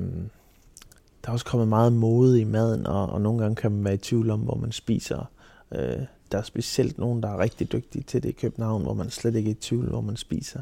[1.24, 3.94] der er også kommet meget mode i maden, og, og nogle gange kan man være
[3.94, 5.32] i tvivl om, hvor man spiser.
[5.72, 9.10] Øh, der er specielt nogen, der er rigtig dygtige til det i København, hvor man
[9.10, 10.62] slet ikke er i tvivl, hvor man spiser.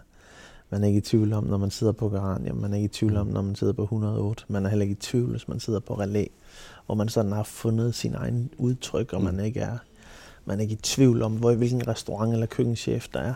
[0.70, 2.58] Man er ikke i tvivl om, når man sidder på Garanium.
[2.58, 4.44] Man er ikke i tvivl om, når man sidder på 108.
[4.48, 6.30] Man er heller ikke i tvivl, hvis man sidder på Relais,
[6.86, 9.78] hvor man sådan har fundet sin egen udtryk, og man ikke er,
[10.46, 13.34] man er ikke i tvivl om, hvor, hvilken restaurant eller køkkenchef der er.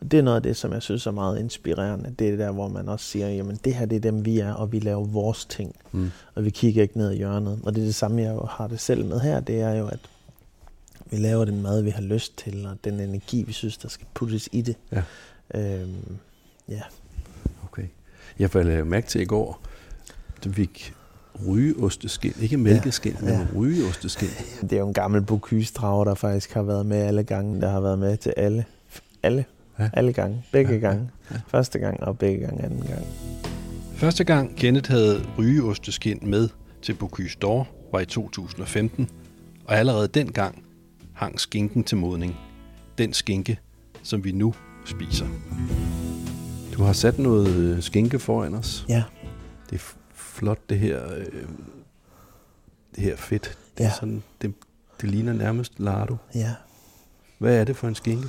[0.00, 2.14] Og det er noget af det, som jeg synes er meget inspirerende.
[2.18, 4.52] Det er der, hvor man også siger, jamen det her det er dem, vi er,
[4.52, 5.76] og vi laver vores ting.
[5.92, 6.10] Mm.
[6.34, 7.60] Og vi kigger ikke ned i hjørnet.
[7.62, 9.40] Og det er det samme, jeg har det selv med her.
[9.40, 10.00] Det er jo, at
[11.10, 14.06] vi laver den mad, vi har lyst til, og den energi, vi synes, der skal
[14.14, 14.76] puttes i det.
[14.92, 15.02] Ja.
[15.54, 16.18] Øhm,
[16.68, 16.80] ja.
[17.64, 17.84] Okay.
[18.38, 19.62] Jeg faldt mærke til i går,
[20.44, 20.94] vi fik
[21.48, 22.32] rygeosteskin.
[22.40, 23.24] Ikke mælkeskin, ja.
[23.24, 23.46] men Ja.
[23.56, 24.28] rygeosteskin.
[24.62, 27.60] Det er jo en gammel Bocuse-drager, der faktisk har været med alle gange.
[27.60, 28.64] Der har været med til alle.
[29.22, 29.44] Alle.
[29.78, 29.90] Ja.
[29.92, 30.44] Alle gange.
[30.52, 31.10] Begge Ja, gange.
[31.30, 33.06] Ja, Første gang og begge gange anden gang.
[33.94, 36.48] Første gang Kenneth havde rygeosteskin med
[36.82, 39.08] til Bocuse d'Or var i 2015,
[39.64, 40.62] og allerede dengang
[41.14, 42.36] hang skinken til modning.
[42.98, 43.58] Den skinke,
[44.02, 45.26] som vi nu spiser.
[46.72, 48.86] Du har sat noget øh, skinke foran os.
[48.88, 49.04] Ja.
[49.70, 51.26] Det er flot, det her, øh,
[52.96, 53.58] det her fedt.
[53.78, 53.92] Det, Ja.
[54.00, 54.54] sådan, det,
[55.00, 56.16] det ligner nærmest lardo.
[56.34, 56.54] Ja.
[57.38, 58.28] Hvad er det for en skinke?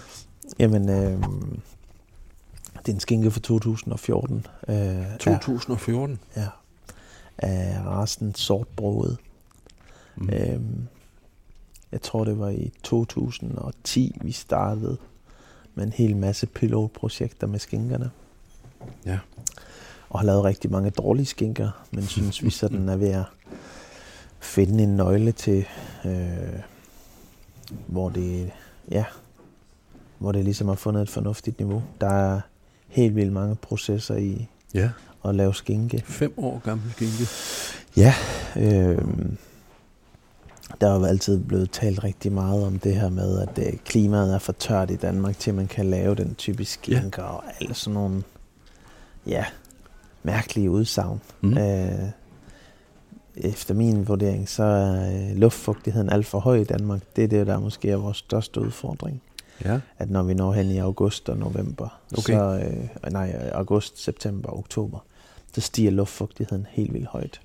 [0.59, 1.23] Jamen, øh,
[2.79, 4.45] det er en skinke fra 2014.
[4.67, 6.19] Øh, 2014.
[6.35, 6.41] Ja.
[6.41, 6.47] ja.
[7.37, 9.17] Af rasen sortbrødet.
[10.15, 10.29] Mm.
[10.29, 10.87] Øhm,
[11.91, 14.97] jeg tror, det var i 2010, vi startede
[15.75, 18.11] med en hel masse pilotprojekter med skinkerne.
[19.05, 19.19] Ja.
[20.09, 23.23] Og har lavet rigtig mange dårlige skinker, men synes vi sådan er ved at
[24.39, 25.65] finde en nøgle til,
[26.05, 26.59] øh,
[27.87, 28.51] hvor det,
[28.91, 29.05] ja,
[30.17, 31.83] hvor det ligesom har fundet et fornuftigt niveau.
[32.01, 32.41] Der er
[32.87, 34.89] helt vildt mange processer i Ja,
[35.25, 36.03] at lave skinke.
[36.05, 37.27] fem år gammel skinke.
[37.97, 38.13] Ja,
[38.57, 39.01] øh,
[40.81, 44.33] der er jo altid blevet talt rigtig meget om det her med, at øh, klimaet
[44.33, 47.93] er for tørt i Danmark til, man kan lave den type skinker og alle sådan
[47.93, 48.23] nogle
[49.27, 49.45] ja,
[50.23, 51.21] mærkelige udsagn.
[51.41, 51.57] Mm.
[51.57, 52.09] Øh,
[53.35, 57.01] efter min vurdering, så er øh, luftfugtigheden alt for høj i Danmark.
[57.15, 59.21] Det er det, der måske er vores største udfordring.
[59.65, 62.33] Ja, At når vi når hen i august og november, Okay.
[62.33, 62.63] så,
[63.05, 64.99] øh, nej, august, september og oktober,
[65.53, 67.41] så stiger luftfugtigheden helt vildt højt.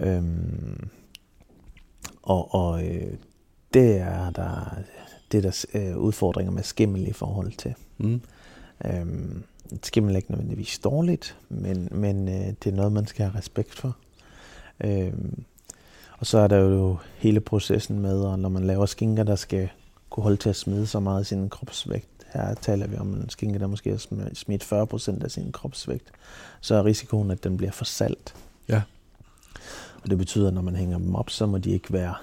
[0.00, 0.88] Øhm,
[2.22, 3.12] og og øh,
[3.74, 4.76] det er der,
[5.32, 7.74] det er der øh, udfordringer med skimmel i forhold til.
[7.98, 8.20] mm.
[8.84, 9.42] Øhm,
[9.82, 13.74] skimmel er ikke nødvendigvis dårligt, men, men øh, det er noget, man skal have respekt
[13.74, 13.96] for.
[14.84, 15.44] Øhm,
[16.18, 19.68] og så er der jo hele processen med, og når man laver skinker, der skal
[20.10, 22.08] kunne holde til at smide så meget af sin kropsvægt.
[22.32, 26.10] Her taler vi om en skinke, der måske har sm- smidt 40% af sin kropsvægt.
[26.60, 28.34] Så er risikoen, at den bliver for salt.
[28.68, 28.82] Ja.
[30.02, 32.14] Og det betyder, at når man hænger dem op, så må de ikke være...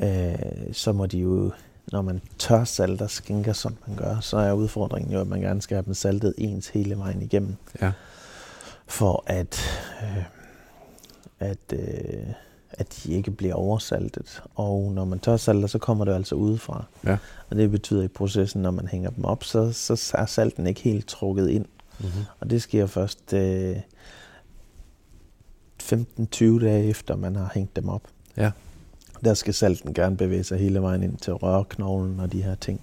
[0.00, 1.50] Øh, så må de jo
[1.92, 5.62] når man tør salter skinker, som man gør, så er udfordringen jo, at man gerne
[5.62, 7.92] skal have dem saltet ens hele vejen igennem, ja.
[8.86, 9.60] for at,
[10.02, 10.24] øh,
[11.40, 12.26] at, øh,
[12.70, 14.42] at de ikke bliver oversaltet.
[14.54, 16.84] Og når man tør salter, så kommer det altså udefra.
[17.04, 17.16] Ja.
[17.50, 20.80] Og det betyder i processen, når man hænger dem op, så, så er salten ikke
[20.80, 21.66] helt trukket ind.
[21.98, 22.24] Mm-hmm.
[22.40, 23.76] Og det sker først øh,
[25.82, 28.02] 15-20 dage efter, man har hængt dem op.
[28.36, 28.50] Ja.
[29.24, 32.80] Der skal salten gerne bevæge sig hele vejen ind til rørknoglen og de her ting.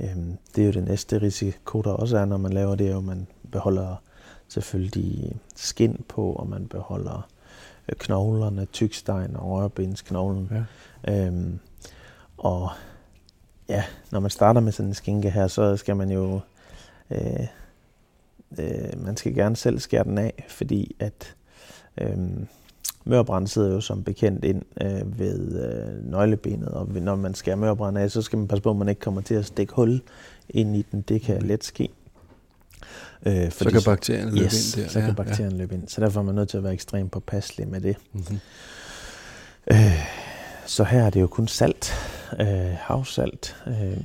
[0.00, 2.98] Øhm, det er jo det næste risiko, der også er, når man laver det, jo,
[2.98, 3.96] at man beholder
[4.48, 7.28] selvfølgelig skin på, og man beholder
[7.88, 10.50] øh, knoglerne, tykstein og rørbensknoglen.
[11.06, 11.26] Ja.
[11.26, 11.58] Øhm,
[12.38, 12.70] og
[13.68, 16.40] ja, når man starter med sådan en skinke her, så skal man jo...
[17.10, 17.46] Øh,
[18.58, 21.36] øh, man skal gerne selv skære den af, fordi at
[21.98, 22.18] øh,
[23.04, 27.98] mørbrand sidder jo som bekendt ind øh, ved øh, nøglebenet, og når man skærer mørbrand
[27.98, 30.00] af, så skal man passe på, at man ikke kommer til at stikke hul
[30.48, 31.00] ind i den.
[31.00, 31.88] Det kan let ske.
[33.26, 34.90] Øh, Så kan bakterierne løbe yes, ind der.
[34.90, 35.88] så kan bakterierne løbe ind.
[35.88, 37.96] Så derfor er man nødt til at være ekstremt påpasselig med det.
[38.12, 38.38] Mm-hmm.
[39.70, 40.06] Øh,
[40.66, 41.92] så her er det jo kun salt,
[42.40, 42.46] øh,
[42.78, 43.96] havsalt, øh,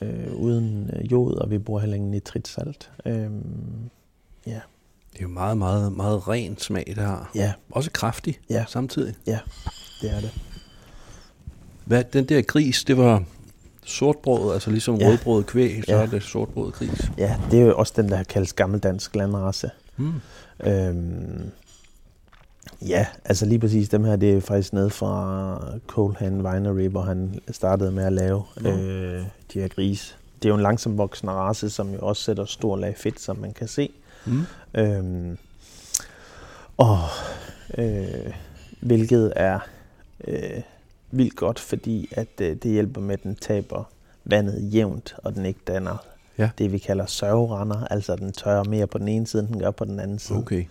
[0.00, 2.90] øh, uden jod, og vi bruger heller ingen nitritsalt.
[3.06, 3.30] Øh,
[4.46, 4.60] ja,
[5.12, 7.30] Det er jo meget, meget, meget ren smag, det har.
[7.34, 8.64] ja, Også kraftig Ja.
[8.68, 9.14] samtidig.
[10.02, 10.30] det er det.
[11.84, 13.22] Hvad, den der gris, det var,
[13.84, 15.04] sortbrød, altså ligesom Ja.
[15.04, 15.10] ja.
[15.10, 15.96] rødbrød kvæg, så Ja.
[15.98, 16.02] ja.
[16.02, 17.10] er det sortbrød gris.
[17.18, 19.70] Ja, det er jo også den, der kaldes gammeldansk landrace.
[19.96, 20.12] Mm.
[20.64, 21.50] Øhm,
[22.82, 27.40] ja, altså lige præcis dem her, det er faktisk ned fra Colehan Winery, hvor han
[27.50, 28.70] startede med at lave Nå.
[28.70, 30.14] øh, de her grise.
[30.42, 33.36] Det er jo en langsomt voksende race, som jo også sætter stor lag fedt, som
[33.38, 33.90] man kan se.
[34.26, 34.44] Mm.
[34.74, 35.38] Øhm,
[36.76, 36.98] og
[37.78, 38.32] øh,
[38.80, 39.58] hvilket er
[40.28, 40.60] øh,
[41.10, 43.84] vildt godt, fordi at øh, det hjælper med, at den taber
[44.24, 45.96] vandet jævnt, og den ikke danner
[46.38, 46.50] Ja.
[46.58, 49.70] det, vi kalder sørgerender, altså den tørrer mere på den ene side, end den gør
[49.70, 50.38] på den anden side.
[50.38, 50.64] Okay.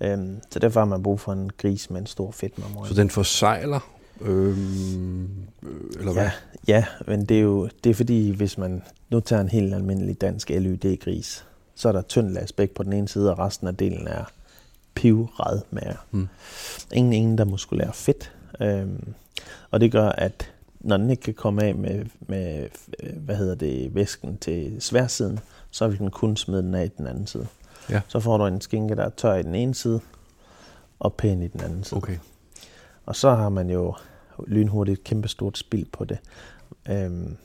[0.00, 2.84] Øhm, så derfor har man brug for en gris med en stor fedtmarmor.
[2.84, 5.22] Så den forsejler, øhm,
[5.62, 6.22] øh, eller hvad?
[6.22, 6.30] Ja,
[6.68, 10.20] ja, men det er jo det er fordi, hvis man nu tager en helt almindelig
[10.20, 11.44] dansk LYD-gris,
[11.80, 14.24] så er der tynd lag spæk på den ene side, og resten af delen er
[14.94, 16.28] pivred med Mm.
[16.92, 18.32] ingen, ingen der muskulær fedt.
[18.60, 19.14] Øhm,
[19.70, 22.68] og det gør, at når den ikke kan komme af med, med
[23.02, 25.38] øh, hvad hedder det, væsken til sværsiden,
[25.70, 27.46] så vil den kun smide den af i den anden side.
[27.90, 28.00] Ja.
[28.08, 30.00] Så får du en skinke, der er tør i den ene side,
[30.98, 31.98] og pæn i den anden side.
[31.98, 32.16] Okay.
[33.06, 33.94] Og så har man jo
[34.46, 36.18] lynhurtigt et kæmpe stort spild på det.
[36.88, 37.36] Øhm,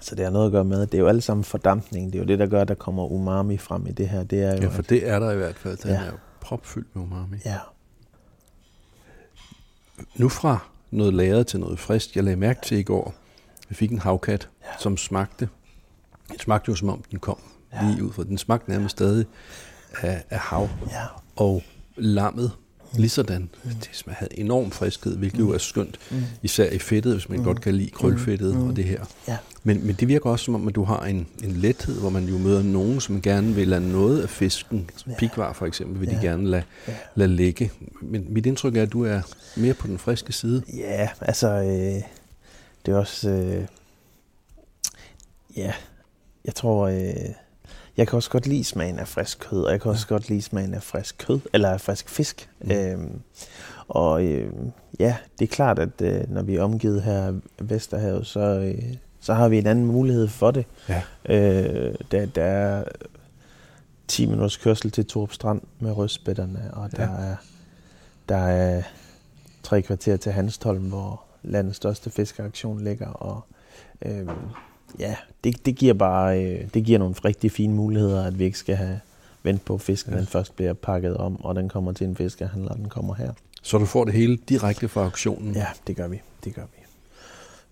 [0.00, 2.12] så det har noget at gøre med, det er jo alle sammen fordampning.
[2.12, 4.22] Det er jo det, der gør, at der kommer umami frem i det her.
[4.24, 5.76] Det er jo, Ja, for det er der i hvert fald.
[5.76, 5.96] Den Ja.
[5.96, 7.36] er jo propfyldt med umami.
[7.44, 7.58] ja,
[10.16, 10.58] Nu fra
[10.90, 12.16] noget lagret til noget frisk.
[12.16, 13.14] Jeg lagde mærke til i går,
[13.68, 14.66] vi fik en havkat, Ja.
[14.68, 14.72] ja.
[14.78, 15.48] som smagte.
[16.30, 17.38] Den smagte jo som om den kom
[17.72, 17.84] Ja.
[17.86, 17.90] ja.
[17.90, 18.24] lige ud fra.
[18.24, 19.26] Den smagte nærmest stadig
[20.02, 20.68] af, af hav.
[20.90, 21.02] ja,
[21.36, 21.62] Og
[21.96, 22.52] lammet,
[23.00, 23.48] lige sådan.
[23.64, 25.98] Det havde enorm friskhed, hvilket jo er skønt.
[26.10, 26.22] Mm.
[26.42, 28.68] Især i fedtet, hvis man godt kan lide krølfedtet Mm.
[28.68, 29.04] og det her.
[29.28, 32.10] ja, Men, men det virker også som om, at du har en, en lethed, hvor
[32.10, 35.12] man jo møder nogen, som gerne vil lade noget af fisken, Ja.
[35.18, 36.16] pikvar for eksempel, vil Ja.
[36.16, 36.92] de gerne lade, Ja.
[37.14, 37.70] lade ligge.
[38.02, 39.20] Men mit indtryk er, at du er
[39.56, 40.62] mere på den friske side.
[40.76, 42.02] ja, altså, øh,
[42.86, 43.64] det er også, øh,
[45.56, 45.72] ja,
[46.44, 47.12] jeg tror, øh,
[47.96, 50.42] jeg kan også godt lide smagen af frisk kød, og jeg kan også godt lide
[50.42, 52.50] smagen af frisk kød, eller af frisk fisk.
[52.60, 52.70] Mm.
[52.70, 53.20] Øhm,
[53.88, 54.52] og øh,
[54.98, 58.94] ja, det er klart, at øh, når vi er omgivet her af Vesterhavet, så, øh,
[59.20, 60.64] så har vi en anden mulighed for det.
[60.88, 61.02] Ja.
[61.28, 62.84] Øh, der, der er
[64.08, 67.26] 10 minutters kørsel til Torp Strand med rødspætterne, og der, Ja.
[67.30, 67.36] er,
[68.28, 68.82] der er
[69.62, 73.40] tre kvarter til Hanstholm, hvor landets største fiskeaktion ligger, og
[74.02, 74.26] øh,
[74.98, 78.58] ja, det, det giver bare øh, det giver nogle rigtig fine muligheder, at vi ikke
[78.58, 79.00] skal have
[79.42, 80.18] vent på, at fisken Ja.
[80.18, 83.32] den først bliver pakket om, og den kommer til en fiskehandler, den kommer her.
[83.62, 85.54] Så du får det hele direkte fra auktionen.
[85.54, 86.20] Ja, det gør vi.
[86.44, 86.82] Det gør vi.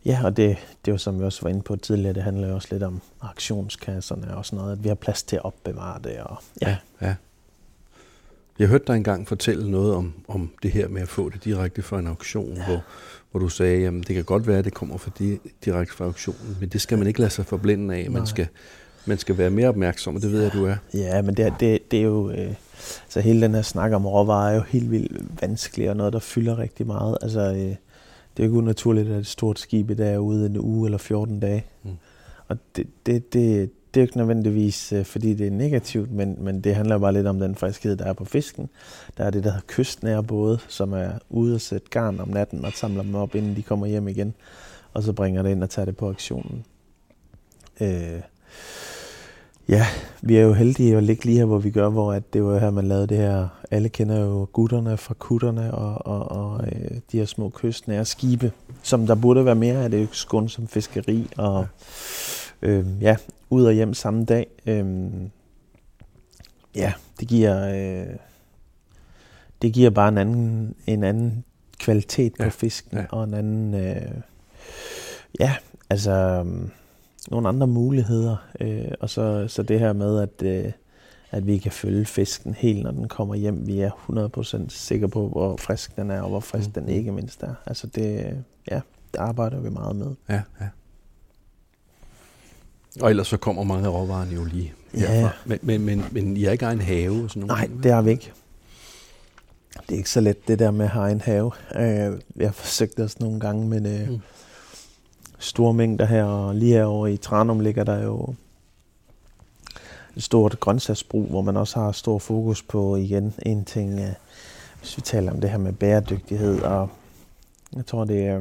[0.05, 2.49] Ja, og det, det er jo som vi også var inde på tidligere, det handler
[2.49, 6.01] jo også lidt om aktionskasserne og sådan noget, at vi har plads til at opbevare
[6.05, 6.19] det.
[6.19, 7.15] Og, ja, ja.
[8.59, 11.83] Jeg hørte dig engang fortælle noget om, om det her med at få det direkte
[11.83, 12.65] fra en auktion, ja.
[12.65, 12.83] hvor,
[13.35, 16.05] hvor du sagde, jamen det kan godt være, at det kommer fra di- direkte fra
[16.05, 18.01] auktionen, men det skal man ikke lade sig forblinde af.
[18.03, 18.09] Nej.
[18.09, 18.47] Man skal,
[19.07, 20.77] man skal være mere opmærksom, og det ved jeg, du er.
[20.95, 22.31] ja men det, det, det er jo...
[22.31, 22.55] Øh,
[23.09, 26.19] så hele den her snak om råvarer er jo helt vildt vanskelig, og noget, der
[26.19, 27.19] fylder rigtig meget.
[27.23, 27.77] Altså, øh, det er
[28.39, 31.41] jo ikke unaturligt, at et stort skib i dag er ude en uge eller 14
[31.41, 31.65] dage.
[31.83, 31.91] Mm.
[32.49, 36.37] Og det, det, det, det er jo ikke nødvendigvis, øh, fordi det er negativt, men,
[36.41, 38.69] men det handler bare lidt om den friskhed, der er på fisken.
[39.17, 42.65] Der er det, der hedder kystnære både, som er ude og sætte garn om natten
[42.65, 44.35] og samler dem op, inden de kommer hjem igen.
[44.93, 46.65] Og så bringer det ind og tager det på aktionen.
[47.81, 48.21] Øh,
[49.69, 49.87] ja,
[50.23, 52.59] vi er jo heldige at ligge lige her, hvor vi gør, hvor at det var
[52.59, 53.49] her, man lavede det her.
[53.71, 58.53] Alle kender jo gutterne fra kutterne og, og, og øh, de her små kystnære skibe,
[58.83, 59.91] som der burde være mere af.
[59.91, 61.67] Det er jo skånsom fiskeri og
[62.65, 63.17] øh, ja,
[63.51, 64.47] ud og hjem samme dag.
[64.67, 64.87] Øh,
[66.77, 68.17] ja, det giver, øh,
[69.63, 71.45] det giver bare en anden, en anden
[71.79, 73.05] kvalitet på Ja, fisken ja.
[73.11, 74.11] og en anden, øh,
[75.41, 75.55] ja,
[75.91, 76.11] altså
[76.47, 76.69] øh,
[77.31, 78.37] nogle andre muligheder.
[78.61, 80.73] Øh, og så, så det her med, at, øh,
[81.31, 83.67] at vi kan følge fisken helt, når den kommer hjem.
[83.67, 83.91] Vi er
[84.67, 86.93] 100% sikre på, hvor frisk den er, og hvor frisk den Mhm.
[86.93, 87.55] ikke mindst er.
[87.67, 88.37] Altså det,
[88.71, 88.81] ja,
[89.13, 90.15] det arbejder vi meget med.
[90.29, 90.67] Ja, ja.
[93.01, 94.99] Og ellers så kommer mange af råvarerne jo lige Ja.
[95.13, 95.31] herfra.
[95.45, 97.71] Men, men, men, men I har ikke egen have og sådan noget?
[97.71, 98.33] Nej, det har vi ikke.
[99.89, 101.53] Det er ikke så let, det der med at have en have.
[101.77, 104.21] Øh, jeg har forsøgt også nogle gange, men øh, mm.
[105.39, 108.35] store mængder her, og lige herovre i Tranum ligger der jo
[110.17, 114.09] et stort grøntsagsbrug, hvor man også har stor fokus på igen en ting, øh,
[114.81, 116.89] hvis vi taler om det her med bæredygtighed, og
[117.77, 118.41] jeg tror, det er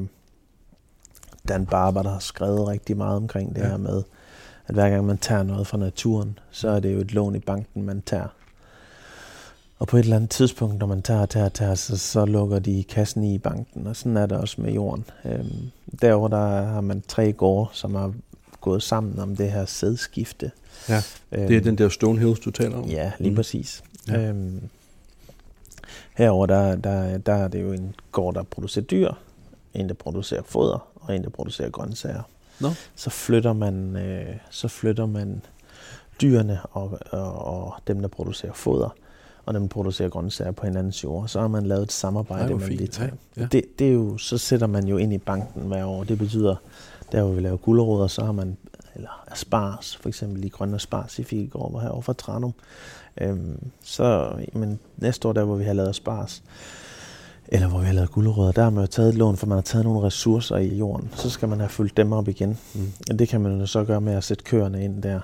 [1.47, 3.67] Dan Barber, der har skrevet rigtig meget omkring det Ja.
[3.67, 4.03] her med,
[4.67, 7.39] at hver gang man tager noget fra naturen, så er det jo et lån i
[7.39, 8.27] banken, man tager.
[9.79, 12.83] Og på et eller andet tidspunkt, når man tager, tager, tager, så, så lukker de
[12.83, 15.05] kassen i banken, og sådan er det også med jorden.
[15.25, 15.71] Øhm,
[16.01, 18.13] derovre der har man tre gårde, som har
[18.61, 20.51] gået sammen om det her sædskifte.
[20.89, 22.85] Ja, det er den der Stonehills, du taler om.
[22.85, 23.35] Ja, lige Mm.
[23.35, 23.83] præcis.
[24.07, 24.19] Ja.
[24.29, 24.61] Øhm,
[26.17, 29.11] herover der, der, der er det jo en gård, der producerer dyr,
[29.73, 32.21] en, der producerer foder, og en, der producerer grøntsager.
[32.59, 32.69] Nå.
[32.95, 35.41] Så flytter man, øh, så flytter man
[36.21, 38.95] dyrene og, og, og dem, der producerer foder,
[39.45, 41.27] og dem, der producerer grøntsager på hinandens jord.
[41.27, 43.09] Så har man lavet et samarbejde Ej, mellem de tre.
[43.37, 43.45] Ja.
[43.51, 46.03] Det, det er jo, så sætter man jo ind i banken hver år.
[46.03, 46.55] Det betyder,
[47.11, 48.57] der hvor vi laver gulerødder, så har man,
[48.95, 52.53] eller aspars, for eksempel de grønne aspars i Filgård, hvor herovre fra Tranum.
[53.21, 56.43] Øhm, så men næste år, der hvor vi har lavet aspars,
[57.53, 59.55] eller hvor vi har lavet gulerødder, der har man jo taget et lån, for man
[59.55, 61.09] har taget nogle ressourcer i jorden.
[61.15, 62.57] Så skal man have fyldt dem op igen.
[62.75, 62.91] Mm.
[63.11, 65.19] Og det kan man jo så gøre med at sætte køerne ind der.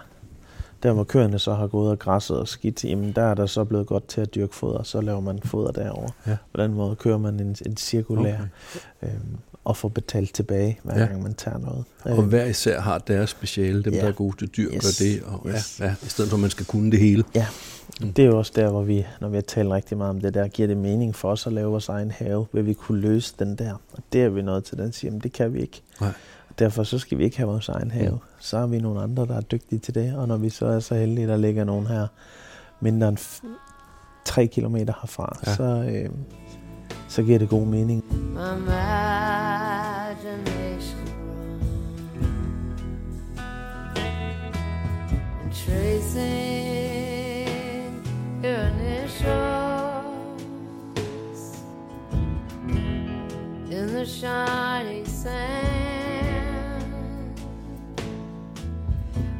[0.84, 3.63] Der hvor køerne så har gået og græsset og skidt, jamen der er der så
[3.63, 6.08] blevet godt til at dyrke foder, så laver man foder derover.
[6.28, 6.38] Ja.
[6.54, 8.44] På den måde kører man en, en cirkulær Okay.
[9.04, 11.00] øhm, og får betalt tilbage, hver Ja.
[11.02, 11.06] ja.
[11.08, 11.84] gang man tager noget.
[12.04, 14.00] Og Øhm, hver især har deres speciale, dem Ja.
[14.02, 14.82] der er gode til dyr, Yes.
[15.00, 15.80] gør det, og Yes.
[15.80, 17.24] ja, ja, i stedet for at man skal kunne det hele.
[18.02, 18.13] Mm.
[18.13, 20.34] Det er jo også der, hvor vi, når vi har talt rigtig meget om det
[20.34, 23.34] der, giver det mening for os at lave vores egen have, vil vi kunne løse
[23.39, 23.74] den der.
[23.93, 25.82] Og det er vi nået til, den siger, men det kan vi ikke.
[26.02, 26.12] Nej.
[26.60, 28.12] Derfor så skal vi ikke have vores egen have.
[28.12, 28.17] Mm.
[28.39, 30.80] Så har vi nogle andre, der er dygtige til det, og når vi så er
[30.80, 32.08] så heldige, der ligger nogen her
[32.82, 33.45] mindre end f-
[34.26, 35.50] 3 kilometer herfra, Ja.
[35.52, 35.56] ja.
[35.56, 36.10] så, øh,
[37.08, 38.04] så giver det god mening.
[38.34, 38.38] My
[45.65, 47.50] tracing
[48.43, 50.06] your initials
[53.72, 56.00] in the shiny sand.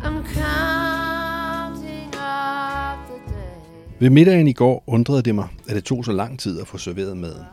[0.04, 4.00] I'm counting up the days.
[4.00, 6.78] Ved middagen i går undrede det mig, at det tog så lang tid at få
[6.78, 7.46] serveret maden.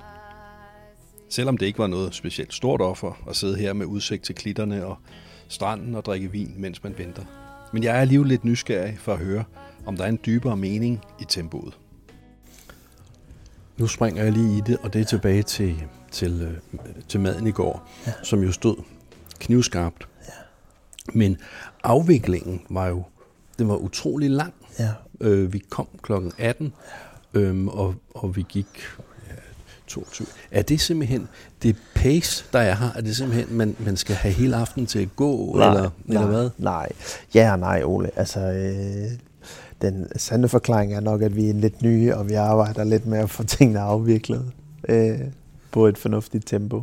[1.28, 4.86] Selvom det ikke var noget specielt stort offer at sidde her med udsigt til klitterne
[4.86, 4.96] og
[5.48, 7.45] stranden og drikke vin, mens man venter.
[7.72, 9.44] Men jeg er alligevel lidt nysgerrig for at høre,
[9.86, 11.78] om der er en dybere mening i tempoet.
[13.76, 17.46] Nu springer jeg lige i det, og det er tilbage til, til, øh, til maden
[17.46, 18.12] i går, ja.
[18.22, 18.76] Som jo stod
[19.38, 20.08] knivskarpt.
[20.26, 20.32] Ja.
[21.14, 21.36] Men
[21.82, 23.04] afviklingen var jo
[23.58, 24.54] den var utrolig lang.
[24.78, 24.92] Ja.
[25.20, 26.72] Øh, vi kom klokken 18,
[27.34, 28.66] øhm, og, og vi gik
[29.86, 30.26] 22.
[30.50, 31.28] Er det simpelthen
[31.62, 32.90] det pace, der er her?
[32.96, 36.22] Er det simpelthen, man, man skal have hele aftenen til at gå, Nej, eller, nej,
[36.22, 36.50] eller hvad?
[36.58, 36.88] Nej.
[37.34, 38.10] Ja og nej, Ole.
[38.16, 39.18] Altså, øh,
[39.82, 43.18] den sande forklaring er nok, at vi er lidt nye, og vi arbejder lidt med
[43.18, 44.52] at få tingene afviklet
[44.88, 45.20] øh,
[45.70, 46.82] på et fornuftigt tempo.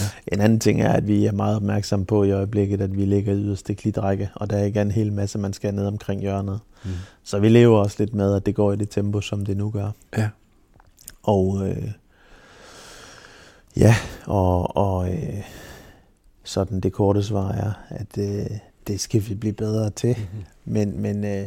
[0.00, 0.04] Ja.
[0.32, 3.32] En anden ting er, at vi er meget opmærksomme på i øjeblikket, at vi ligger
[3.32, 6.60] i yderste klitrække, og der er ikke en hel masse, man skal ned omkring hjørnet.
[6.84, 6.90] Mm.
[7.22, 9.70] Så vi lever også lidt med, at det går i det tempo, som det nu
[9.70, 9.90] gør.
[10.16, 10.28] Ja.
[11.22, 11.90] Og øh,
[13.76, 13.94] ja,
[14.26, 15.42] og, og øh,
[16.44, 20.16] sådan det korte svar er, at øh, det skal vi blive bedre til.
[20.18, 20.44] Mm-hmm.
[20.64, 21.46] Men, men øh,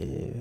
[0.00, 0.36] øh,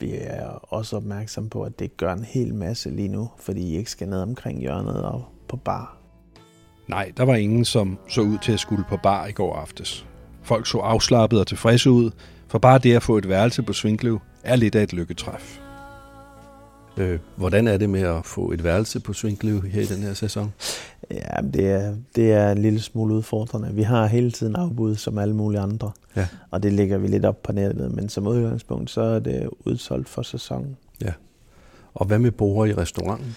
[0.00, 3.76] vi er også opmærksom på, at det gør en hel masse lige nu, fordi I
[3.76, 5.96] ikke skal ned omkring hjørnet og på bar.
[6.88, 10.06] Nej, der var ingen, som så ud til at skulle på bar i går aftes.
[10.42, 12.10] Folk så afslappet og tilfredse ud,
[12.48, 15.58] for bare det at få et værelse på Svinklev er lidt af et lykketræf.
[16.96, 20.14] Øh, hvordan er det med at få et værelse på Svinklev her i den her
[20.14, 20.52] sæson?
[21.10, 23.74] Ja, det er, det er en lille smule udfordrende.
[23.74, 26.26] Vi har hele tiden afbud som alle mulige andre, Ja.
[26.50, 30.08] og det ligger vi lidt op på nettet, men som udgangspunkt, så er det udsolgt
[30.08, 30.76] for sæsonen.
[31.94, 33.36] Og hvad med borger i restauranten?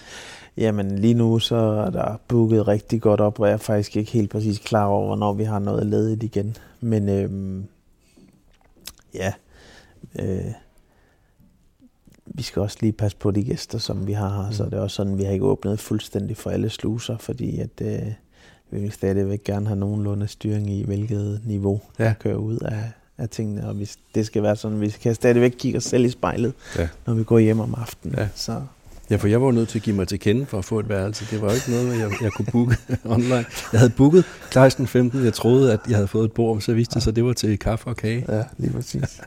[0.56, 4.12] Jamen lige nu så er der booket rigtig godt op, og jeg er faktisk ikke
[4.12, 6.56] helt præcis klar over, hvornår vi har noget ledigt igen.
[6.80, 7.64] Men øhm,
[9.14, 9.32] ja,
[10.18, 10.44] øh,
[12.34, 14.50] vi skal også lige passe på de gæster, som vi har her.
[14.50, 14.70] Så Mm.
[14.70, 17.98] det er også sådan, vi har ikke åbnet fuldstændig for alle sluser, fordi at, øh,
[18.70, 22.04] vi vil stadigvæk gerne have nogenlunde styring i, hvilket niveau Ja.
[22.04, 22.08] ja.
[22.08, 22.82] der kører ud af,
[23.18, 23.68] af tingene.
[23.68, 26.88] Og vi, det skal være sådan, vi kan stadigvæk kigge os selv i spejlet, Ja.
[27.06, 28.18] når vi går hjem om aftenen.
[28.18, 28.28] Ja.
[28.34, 28.62] Så
[29.10, 30.80] Ja, for jeg var jo nødt til at give mig til kende for at få
[30.80, 31.24] et værelse.
[31.30, 32.76] Det var jo ikke noget, jeg, jeg kunne booke
[33.14, 33.44] online.
[33.72, 35.18] Jeg havde booket 16.15.
[35.24, 37.32] Jeg troede, at jeg havde fået et bord, så viste det sig, at det var
[37.32, 38.24] til kaffe og kage.
[38.36, 39.20] ja, lige præcis.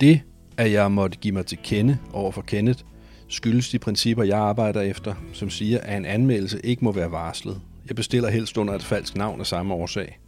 [0.00, 0.20] Det,
[0.60, 2.84] at jeg måtte give mig til kende over for Kenneth,
[3.28, 7.60] skyldes de principper, jeg arbejder efter, som siger, at en anmeldelse ikke må være varslet.
[7.88, 10.18] Jeg bestiller helst under et falsk navn af samme årsag.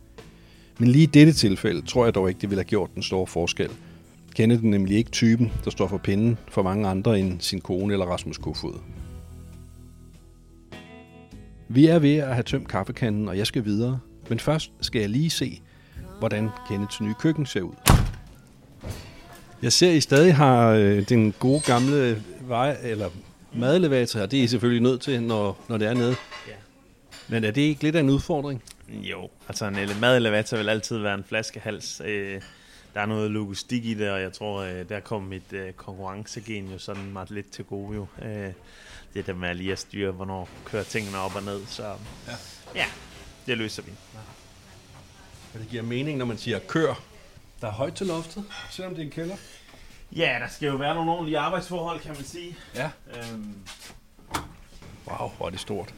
[0.78, 3.26] Men lige i dette tilfælde tror jeg dog ikke, det ville have gjort den store
[3.26, 3.70] forskel.
[4.34, 7.92] Kenneth er nemlig ikke typen, der står for pinden for mange andre end sin kone
[7.92, 8.80] eller Rasmus Kofod.
[11.68, 13.98] Vi er ved at have tømt kaffekanden, og jeg skal videre.
[14.28, 15.60] Men først skal jeg lige se,
[16.18, 18.01] hvordan Kenneths nye køkken ser ud.
[19.62, 23.10] Jeg ser, at I stadig har øh, den gode gamle vej, eller
[23.54, 24.26] madelevator her.
[24.26, 26.16] Det er I selvfølgelig nødt til, når, når det er nede.
[26.48, 26.52] Ja.
[27.28, 28.62] Men er det ikke lidt af en udfordring?
[28.88, 32.02] Jo, altså en ele- madelevator vil altid være en flaskehals.
[32.04, 32.40] Øh,
[32.94, 36.68] der er noget logistik i det, og jeg tror, øh, der kom mit øh, konkurrencegen
[36.72, 38.06] jo sådan meget lidt til gode jo.
[38.24, 38.52] Øh,
[39.14, 41.60] det der med lige at styre, hvornår kører tingene op og ned.
[41.66, 41.82] Så
[42.26, 42.32] ja,
[42.74, 42.84] ja
[43.46, 43.90] det løser vi.
[45.54, 47.02] Og det giver mening, når man siger kør.
[47.62, 49.36] Der er højt til loftet, selvom det er en kælder.
[50.16, 52.56] Ja, der skal jo være nogle ordentlige arbejdsforhold, kan man sige.
[52.74, 52.90] Ja.
[53.16, 53.54] Øhm,
[55.06, 55.94] Wow, hvor er det stort.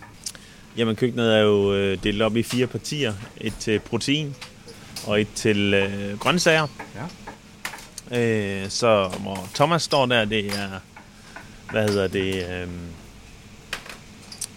[0.76, 3.14] Jamen, køkkenet er jo øh, delt op i fire partier.
[3.40, 4.36] Et til protein,
[5.06, 6.66] og et til øh, grøntsager.
[8.10, 8.20] Ja.
[8.20, 10.68] Øh, så hvor Thomas står der, det er,
[11.70, 12.68] hvad hedder det, øh,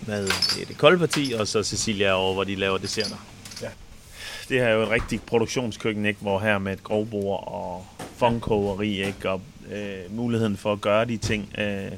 [0.02, 3.18] hvad hedder det, det kolde parti, og så Cecilia er over, hvor de laver desserter.
[4.50, 6.22] Det her er jo et rigtigt produktionskøkken, ikke?
[6.22, 7.86] hvor her med et grovbord og
[8.18, 9.30] funkogeri, ikke?
[9.30, 9.42] og
[9.72, 11.54] øh, muligheden for at gøre de ting.
[11.60, 11.92] Øh,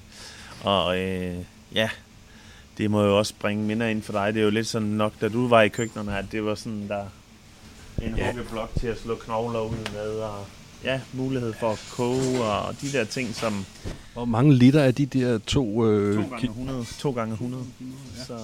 [0.64, 1.36] og øh,
[1.76, 1.90] ja,
[2.78, 4.34] det må jo også bringe minder ind for dig.
[4.34, 6.88] Det er jo lidt sådan nok, da du var i køkkenerne, at det var sådan
[6.88, 7.06] der
[8.02, 8.26] en Ja.
[8.32, 10.46] huggeblok til at slå knogler ud med, og
[10.84, 13.66] ja, mulighed for at koge, og de der ting, som
[14.14, 15.86] Hvor mange liter er de der to...
[15.86, 16.86] Øh, 2 gange 100.
[17.00, 17.64] 2 gange 100.
[18.18, 18.24] Ja.
[18.24, 18.38] Så,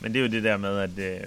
[0.00, 1.20] men det er jo det der med, at, øh,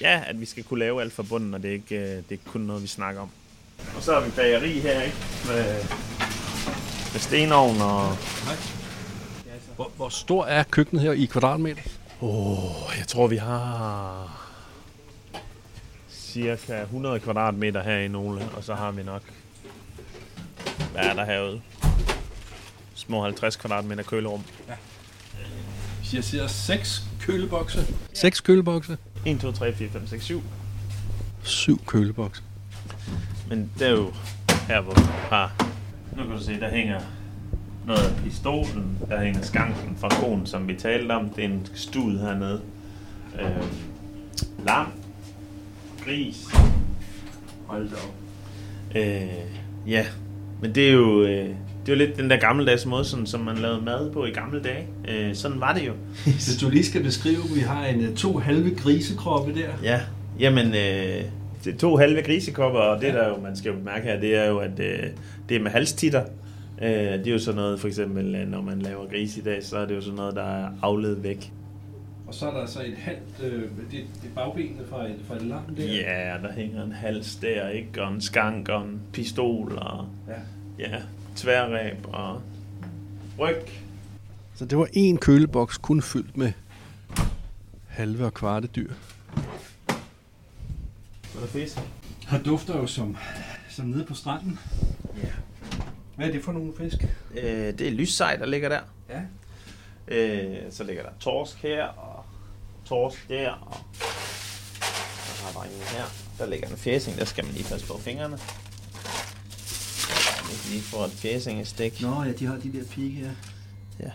[0.00, 2.24] ja, at vi skal kunne lave alt fra bunden, og det er ikke, øh, det
[2.28, 3.30] er ikke kun noget, vi snakker om.
[3.96, 5.16] Og så har vi bageri her, ikke?
[5.46, 5.74] Med,
[7.12, 8.16] med stenovn og...
[9.76, 11.82] hvor, hvor stor er køkkenet her i kvadratmeter?
[12.20, 14.48] Åh, oh, jeg tror, vi har
[16.10, 19.22] cirka 100 kvadratmeter her i nogle, og så har vi nok,
[20.92, 21.60] hvad er der herude?
[22.94, 24.44] Små 50 kvadratmeter kølerum.
[26.12, 27.86] Jeg siger seks kølebokse.
[28.12, 28.98] Seks kølebokse?
[29.28, 30.42] 1, 2, 3, 4, 5, 6, 7.
[31.42, 32.42] Syv kølebokse.
[33.48, 34.12] Men det er jo
[34.68, 35.70] her, hvor vi har...
[36.16, 37.00] Nu kan du se, der hænger
[37.86, 41.30] noget af pistolen, der hænger skanken fra konen, som vi talte om.
[41.30, 42.60] Det er en stud hernede.
[43.40, 43.64] Øh,
[44.64, 44.92] lam,
[46.04, 46.46] gris.
[47.66, 48.14] Hold da op.
[48.96, 50.06] Øh, ja,
[50.60, 51.22] men det er jo...
[51.22, 51.54] Øh,
[51.88, 54.30] det er jo lidt den der gammeldags måde, sådan, som man lavede mad på i
[54.30, 54.86] gamle dage.
[55.08, 55.92] Øh, sådan var det jo.
[56.24, 59.68] Hvis du lige skal beskrive, vi har en øh, to halve grisekroppe der.
[59.82, 60.00] Ja,
[60.38, 61.22] jamen, øh,
[61.64, 64.36] det er to halve grisekopper, og det der jo, man skal jo bemærke her, det
[64.36, 65.02] er jo, at øh,
[65.48, 66.24] det er med halstitter.
[66.82, 69.64] Øh, det er jo sådan noget, for eksempel, øh, når man laver gris i dag,
[69.64, 71.52] så er det jo sådan noget, der er afledt væk.
[72.26, 75.42] Og så er der så et halvt, øh, det, det bagbenet fra et, fra et
[75.42, 75.84] lam der.
[75.84, 78.02] Ja, der hænger en hals der, ikke?
[78.02, 80.34] Og en skank og en pistol og ja.
[80.78, 80.96] ja,
[81.38, 82.42] tværræb og
[83.38, 83.62] ryg.
[84.54, 86.52] Så det var en køleboks kun fyldt med
[87.88, 88.92] halve og kvarte dyr.
[91.32, 91.78] Så er der fisk.
[92.26, 93.16] Har dufter jo som,
[93.68, 94.58] som nede på stranden.
[95.22, 95.28] Ja.
[96.16, 97.06] Hvad er det for nogle fisk?
[97.34, 98.80] Øh, det er lyssej, der ligger der.
[99.08, 99.20] Ja.
[100.08, 102.24] Øh, så ligger der torsk her, og
[102.84, 103.76] torsk der, og
[105.36, 106.04] så har drengen her.
[106.38, 108.38] Der ligger en fæsing, der skal man lige passe på fingrene.
[110.70, 112.02] Lige får et fæsingestik.
[112.02, 113.30] Nå ja, de har de der pigge her.
[114.00, 114.10] Ja.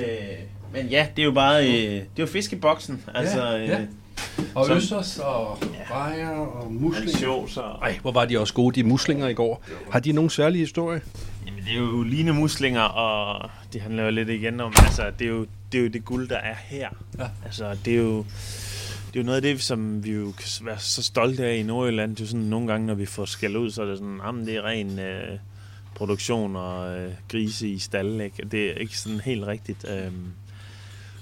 [0.00, 0.38] Øh,
[0.72, 3.04] men ja, det er jo bare øh, det er jo fiskeboksen.
[3.14, 3.80] Altså, Ja, ja.
[3.80, 3.86] øh,
[4.54, 5.68] Og Som- østers og Ja.
[5.90, 7.12] bajer og muslinger.
[7.12, 7.78] ansjoser.
[7.82, 9.64] Ej, hvor var de også gode, de muslinger i går.
[9.90, 11.00] Har de nogen særlige historie?
[11.46, 15.28] Jamen, det er jo linemuslinger, og det handler jo lidt igen om, altså, det er
[15.28, 16.88] jo det, er jo det guld, der er her.
[17.18, 17.26] Ja.
[17.44, 18.16] Altså, det er jo,
[19.08, 21.62] det er jo noget af det, som vi jo kan være så stolte af i
[21.62, 22.10] Nordjylland.
[22.10, 24.20] Det er jo sådan, nogle gange, når vi får skæld ud, så er det sådan,
[24.26, 25.38] jamen, det er ren øh,
[25.98, 28.44] produktion og øh, grise i stallen, ikke?
[28.50, 29.86] Det er ikke sådan helt rigtigt.
[29.88, 30.12] Øh,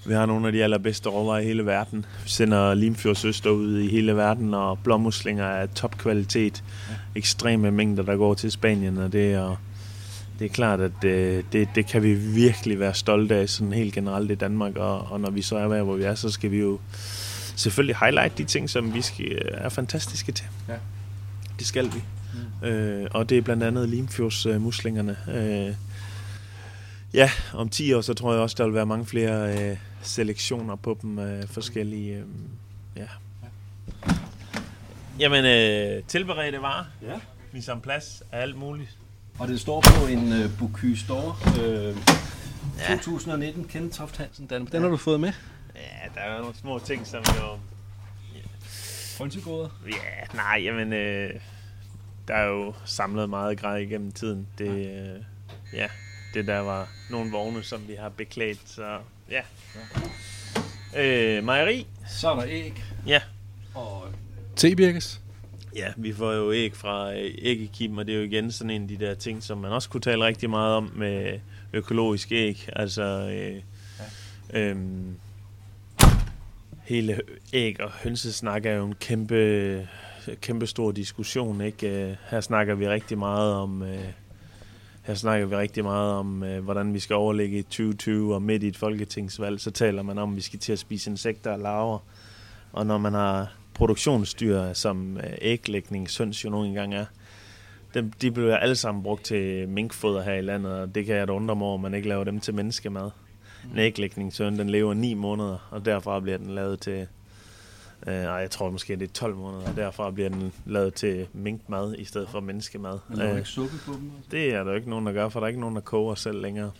[0.06, 2.06] vi har nogle af de allerbedste råvarer i hele verden.
[2.24, 6.64] Vi sender Limfjordsøster ud i hele verden, og blåmuslinger er topkvalitet.
[6.90, 6.94] Ja.
[7.14, 9.56] Ekstreme mængder, der går til Spanien, og det er,
[10.38, 13.94] det er klart, at øh, det, det kan vi virkelig være stolte af, sådan helt
[13.94, 14.76] generelt i Danmark.
[14.76, 16.78] Og, og når vi så er hvor vi er, så skal vi jo
[17.56, 20.46] selvfølgelig highlight de ting, som vi skal, er fantastiske til.
[20.68, 20.74] Ja.
[21.58, 22.02] Det skal vi.
[22.62, 22.68] Mm.
[22.68, 25.16] Øh, og det er blandt andet Limfjordsmuslingerne.
[25.28, 25.68] Øh, muslingerne.
[25.68, 25.74] øh,
[27.14, 30.76] ja, om 10 år, så tror jeg også, der vil være mange flere øh, selektioner
[30.76, 31.18] på dem.
[31.18, 32.24] Øh, forskellige, øh,
[32.96, 33.06] ja.
[35.18, 36.84] Jamen, øh, tilberedte varer.
[37.02, 37.20] Ja.
[37.52, 38.98] Vi en plads af alt muligt.
[39.38, 41.96] Og det står på en uh, Bocuse d'Or øh,
[42.78, 42.96] Ja.
[42.96, 44.46] 2019, Kenneth Toft Hansen.
[44.50, 45.32] Den, den har du fået med.
[45.74, 45.80] Ja,
[46.14, 47.58] der er nogle små ting, som jo...
[49.18, 49.68] Frønsegårder.
[49.86, 50.92] Ja, nej, jamen...
[50.92, 51.30] Øh,
[52.28, 54.46] der er jo samlet meget grej igennem tiden.
[54.58, 55.22] Det, øh,
[55.72, 55.88] ja,
[56.34, 58.98] det der var nogle vogne, som vi har beklædt, så
[59.30, 59.42] ja.
[60.96, 61.86] Øh, mejeri.
[62.08, 62.84] Så er der æg.
[63.06, 63.20] Ja.
[63.74, 64.08] Og
[64.56, 65.20] tebirkes.
[65.76, 68.82] Ja, vi får jo æg fra øh, æggekim, og det er jo igen sådan en
[68.82, 71.40] af de der ting, som man også kunne tale rigtig meget om med
[71.72, 72.68] økologisk æg.
[72.72, 73.62] Altså, øh,
[74.52, 74.60] ja.
[74.60, 75.16] øhm,
[76.84, 77.20] hele
[77.52, 79.88] æg- og hønsesnak er jo en kæmpe,
[80.40, 81.60] kæmpe stor diskussion.
[81.60, 82.08] Ikke?
[82.10, 84.04] Øh, her snakker vi rigtig meget om, øh,
[85.02, 88.68] her snakker vi rigtig meget om, øh, hvordan vi skal overlægge 2020, og midt i
[88.68, 91.98] et folketingsvalg, så taler man om, at vi skal til at spise insekter og larver.
[92.72, 97.04] Og når man har produktionsdyr, som øh, æglægning, søns jo nogle gange er,
[97.94, 101.28] dem, de bliver alle sammen brugt til minkfoder her i landet, og det kan jeg
[101.28, 103.10] da undre mig over, at man ikke laver dem til menneskemad.
[103.72, 107.06] En æglægningssøn, den lever 9 måneder, og derfra bliver den lavet til,
[108.06, 111.26] øh, ej, jeg tror måske, det er 12 måneder, og derfra bliver den lavet til
[111.32, 112.98] minkmad i stedet for menneskemad.
[113.08, 114.10] Men der er Øh, ikke suppe på dem?
[114.30, 116.14] det er der jo ikke nogen, der gør, for der er ikke nogen, der koger
[116.14, 116.70] selv længere.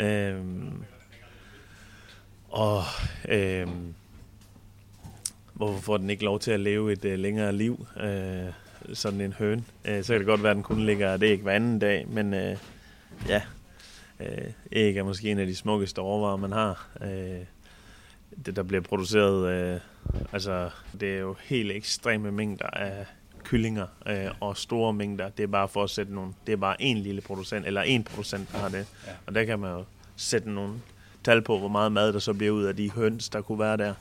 [0.00, 0.72] Øhm,
[2.48, 2.82] og
[3.28, 3.94] øhm,
[5.54, 8.44] hvorfor får den ikke lov til at leve et øh, længere liv, øh,
[8.94, 9.64] sådan en høn?
[9.84, 12.06] Øh, så kan det godt være, at den kun ligger et æg hver anden dag,
[12.08, 12.56] men øh,
[13.28, 13.42] ja,
[14.20, 16.88] øh, æg er måske en af de smukkeste råvarer, man har.
[17.02, 17.44] Øh,
[18.46, 19.80] det, der bliver produceret, øh,
[20.32, 23.06] altså det er jo helt ekstreme mængder af
[23.44, 25.28] kyllinger øh, og store mængder.
[25.28, 28.04] Det er bare for at sætte nogle, det er bare en lille producent, eller en
[28.04, 28.86] producent, der har det.
[29.06, 29.12] Ja.
[29.26, 29.84] Og der kan man jo
[30.16, 30.74] sætte nogle
[31.24, 33.76] tal på, hvor meget mad der så bliver ud af de høns, der kunne være
[33.76, 33.86] der.
[33.86, 33.92] Ja.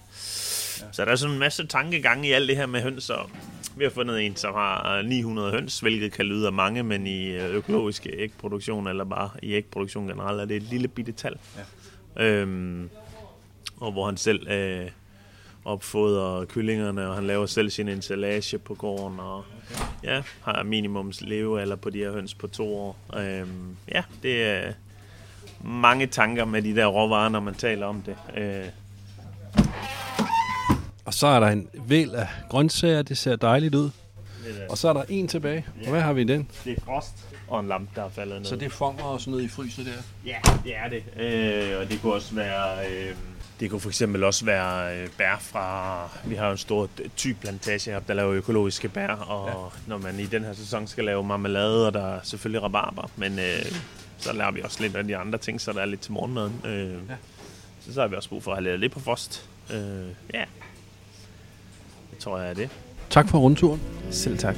[0.91, 3.29] Så der er sådan en masse tankegang i alt det her med høns, og
[3.77, 7.27] vi har fundet en, som har 900 høns, hvilket kan lyde af mange, men i
[7.27, 11.35] øh, økologisk ægproduktion, eller bare i ægproduktion generelt, er det et lille bitte tal.
[12.17, 12.23] Ja.
[12.23, 12.89] Øhm,
[13.77, 14.89] og hvor han selv øh,
[15.65, 19.83] opfodrer kyllingerne, og han laver selv sin installage på gården, og okay.
[20.03, 22.97] ja, har minimums levealder på de her høns på to år.
[23.17, 24.73] Øhm, ja, det er
[25.63, 28.15] mange tanker med de der råvarer, når man taler om det.
[28.37, 28.65] Øh,
[31.05, 33.89] Og så er der en væld af grøntsager, det ser dejligt ud.
[34.69, 35.65] Og så er der en tilbage.
[35.83, 36.47] Og hvad har vi i den?
[36.65, 37.13] det er frost
[37.47, 38.45] og en lampe, der er faldet ned.
[38.45, 39.91] Så det fanger og sådan noget i fryset der?
[40.25, 41.03] Ja, det er det.
[41.23, 42.91] Øh, og det kunne også være...
[42.91, 43.15] Øh,
[43.59, 46.09] det kunne for eksempel også være øh, bær fra...
[46.25, 49.79] Vi har jo en stor typlantage her, der laver økologiske bær, og ja.
[49.87, 53.39] når man i den her sæson skal lave marmelade, og der er selvfølgelig rabarber, men
[53.39, 53.65] øh,
[54.17, 56.61] så laver vi også lidt af de andre ting, så der er lidt til morgenmaden.
[56.65, 57.15] Øh, ja.
[57.81, 59.49] så, så har vi også brug for at have lavet lidt på frost.
[59.73, 59.77] Øh,
[60.33, 60.45] ja,
[62.11, 62.69] det tror jeg er det.
[63.09, 63.81] Tak for rundturen.
[64.11, 64.55] Selv tak.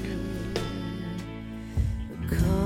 [2.29, 2.56] Come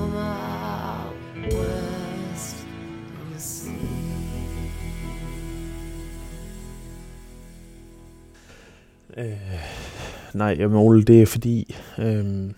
[9.16, 9.32] Øh,
[10.34, 12.50] nej, jamen Ole, det er fordi, øh,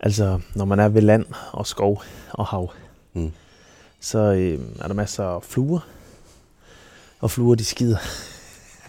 [0.00, 2.02] altså når man er ved land og skov
[2.32, 2.72] og hav,
[3.16, 3.32] Mm.
[4.00, 5.80] så øh, er der masser af fluer,
[7.20, 7.98] og fluer de skider.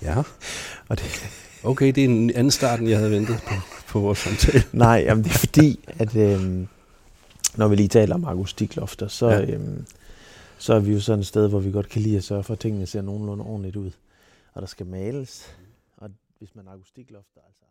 [0.01, 0.15] Ja.
[0.89, 1.29] Og det,
[1.63, 3.53] Okay, det er en anden start, end jeg havde ventet på,
[3.87, 4.63] på vores samtale.
[4.85, 6.65] nej, jamen det er fordi, at øh,
[7.55, 9.41] når vi lige taler om akustiklofter, så, Ja.
[9.41, 9.59] øh,
[10.57, 12.53] så er vi jo sådan et sted, hvor vi godt kan lide at sørge for,
[12.53, 13.91] at tingene ser nogenlunde ordentligt ud.
[14.53, 15.45] Og der skal males,
[16.37, 17.64] hvis man har akustiklofter, altså.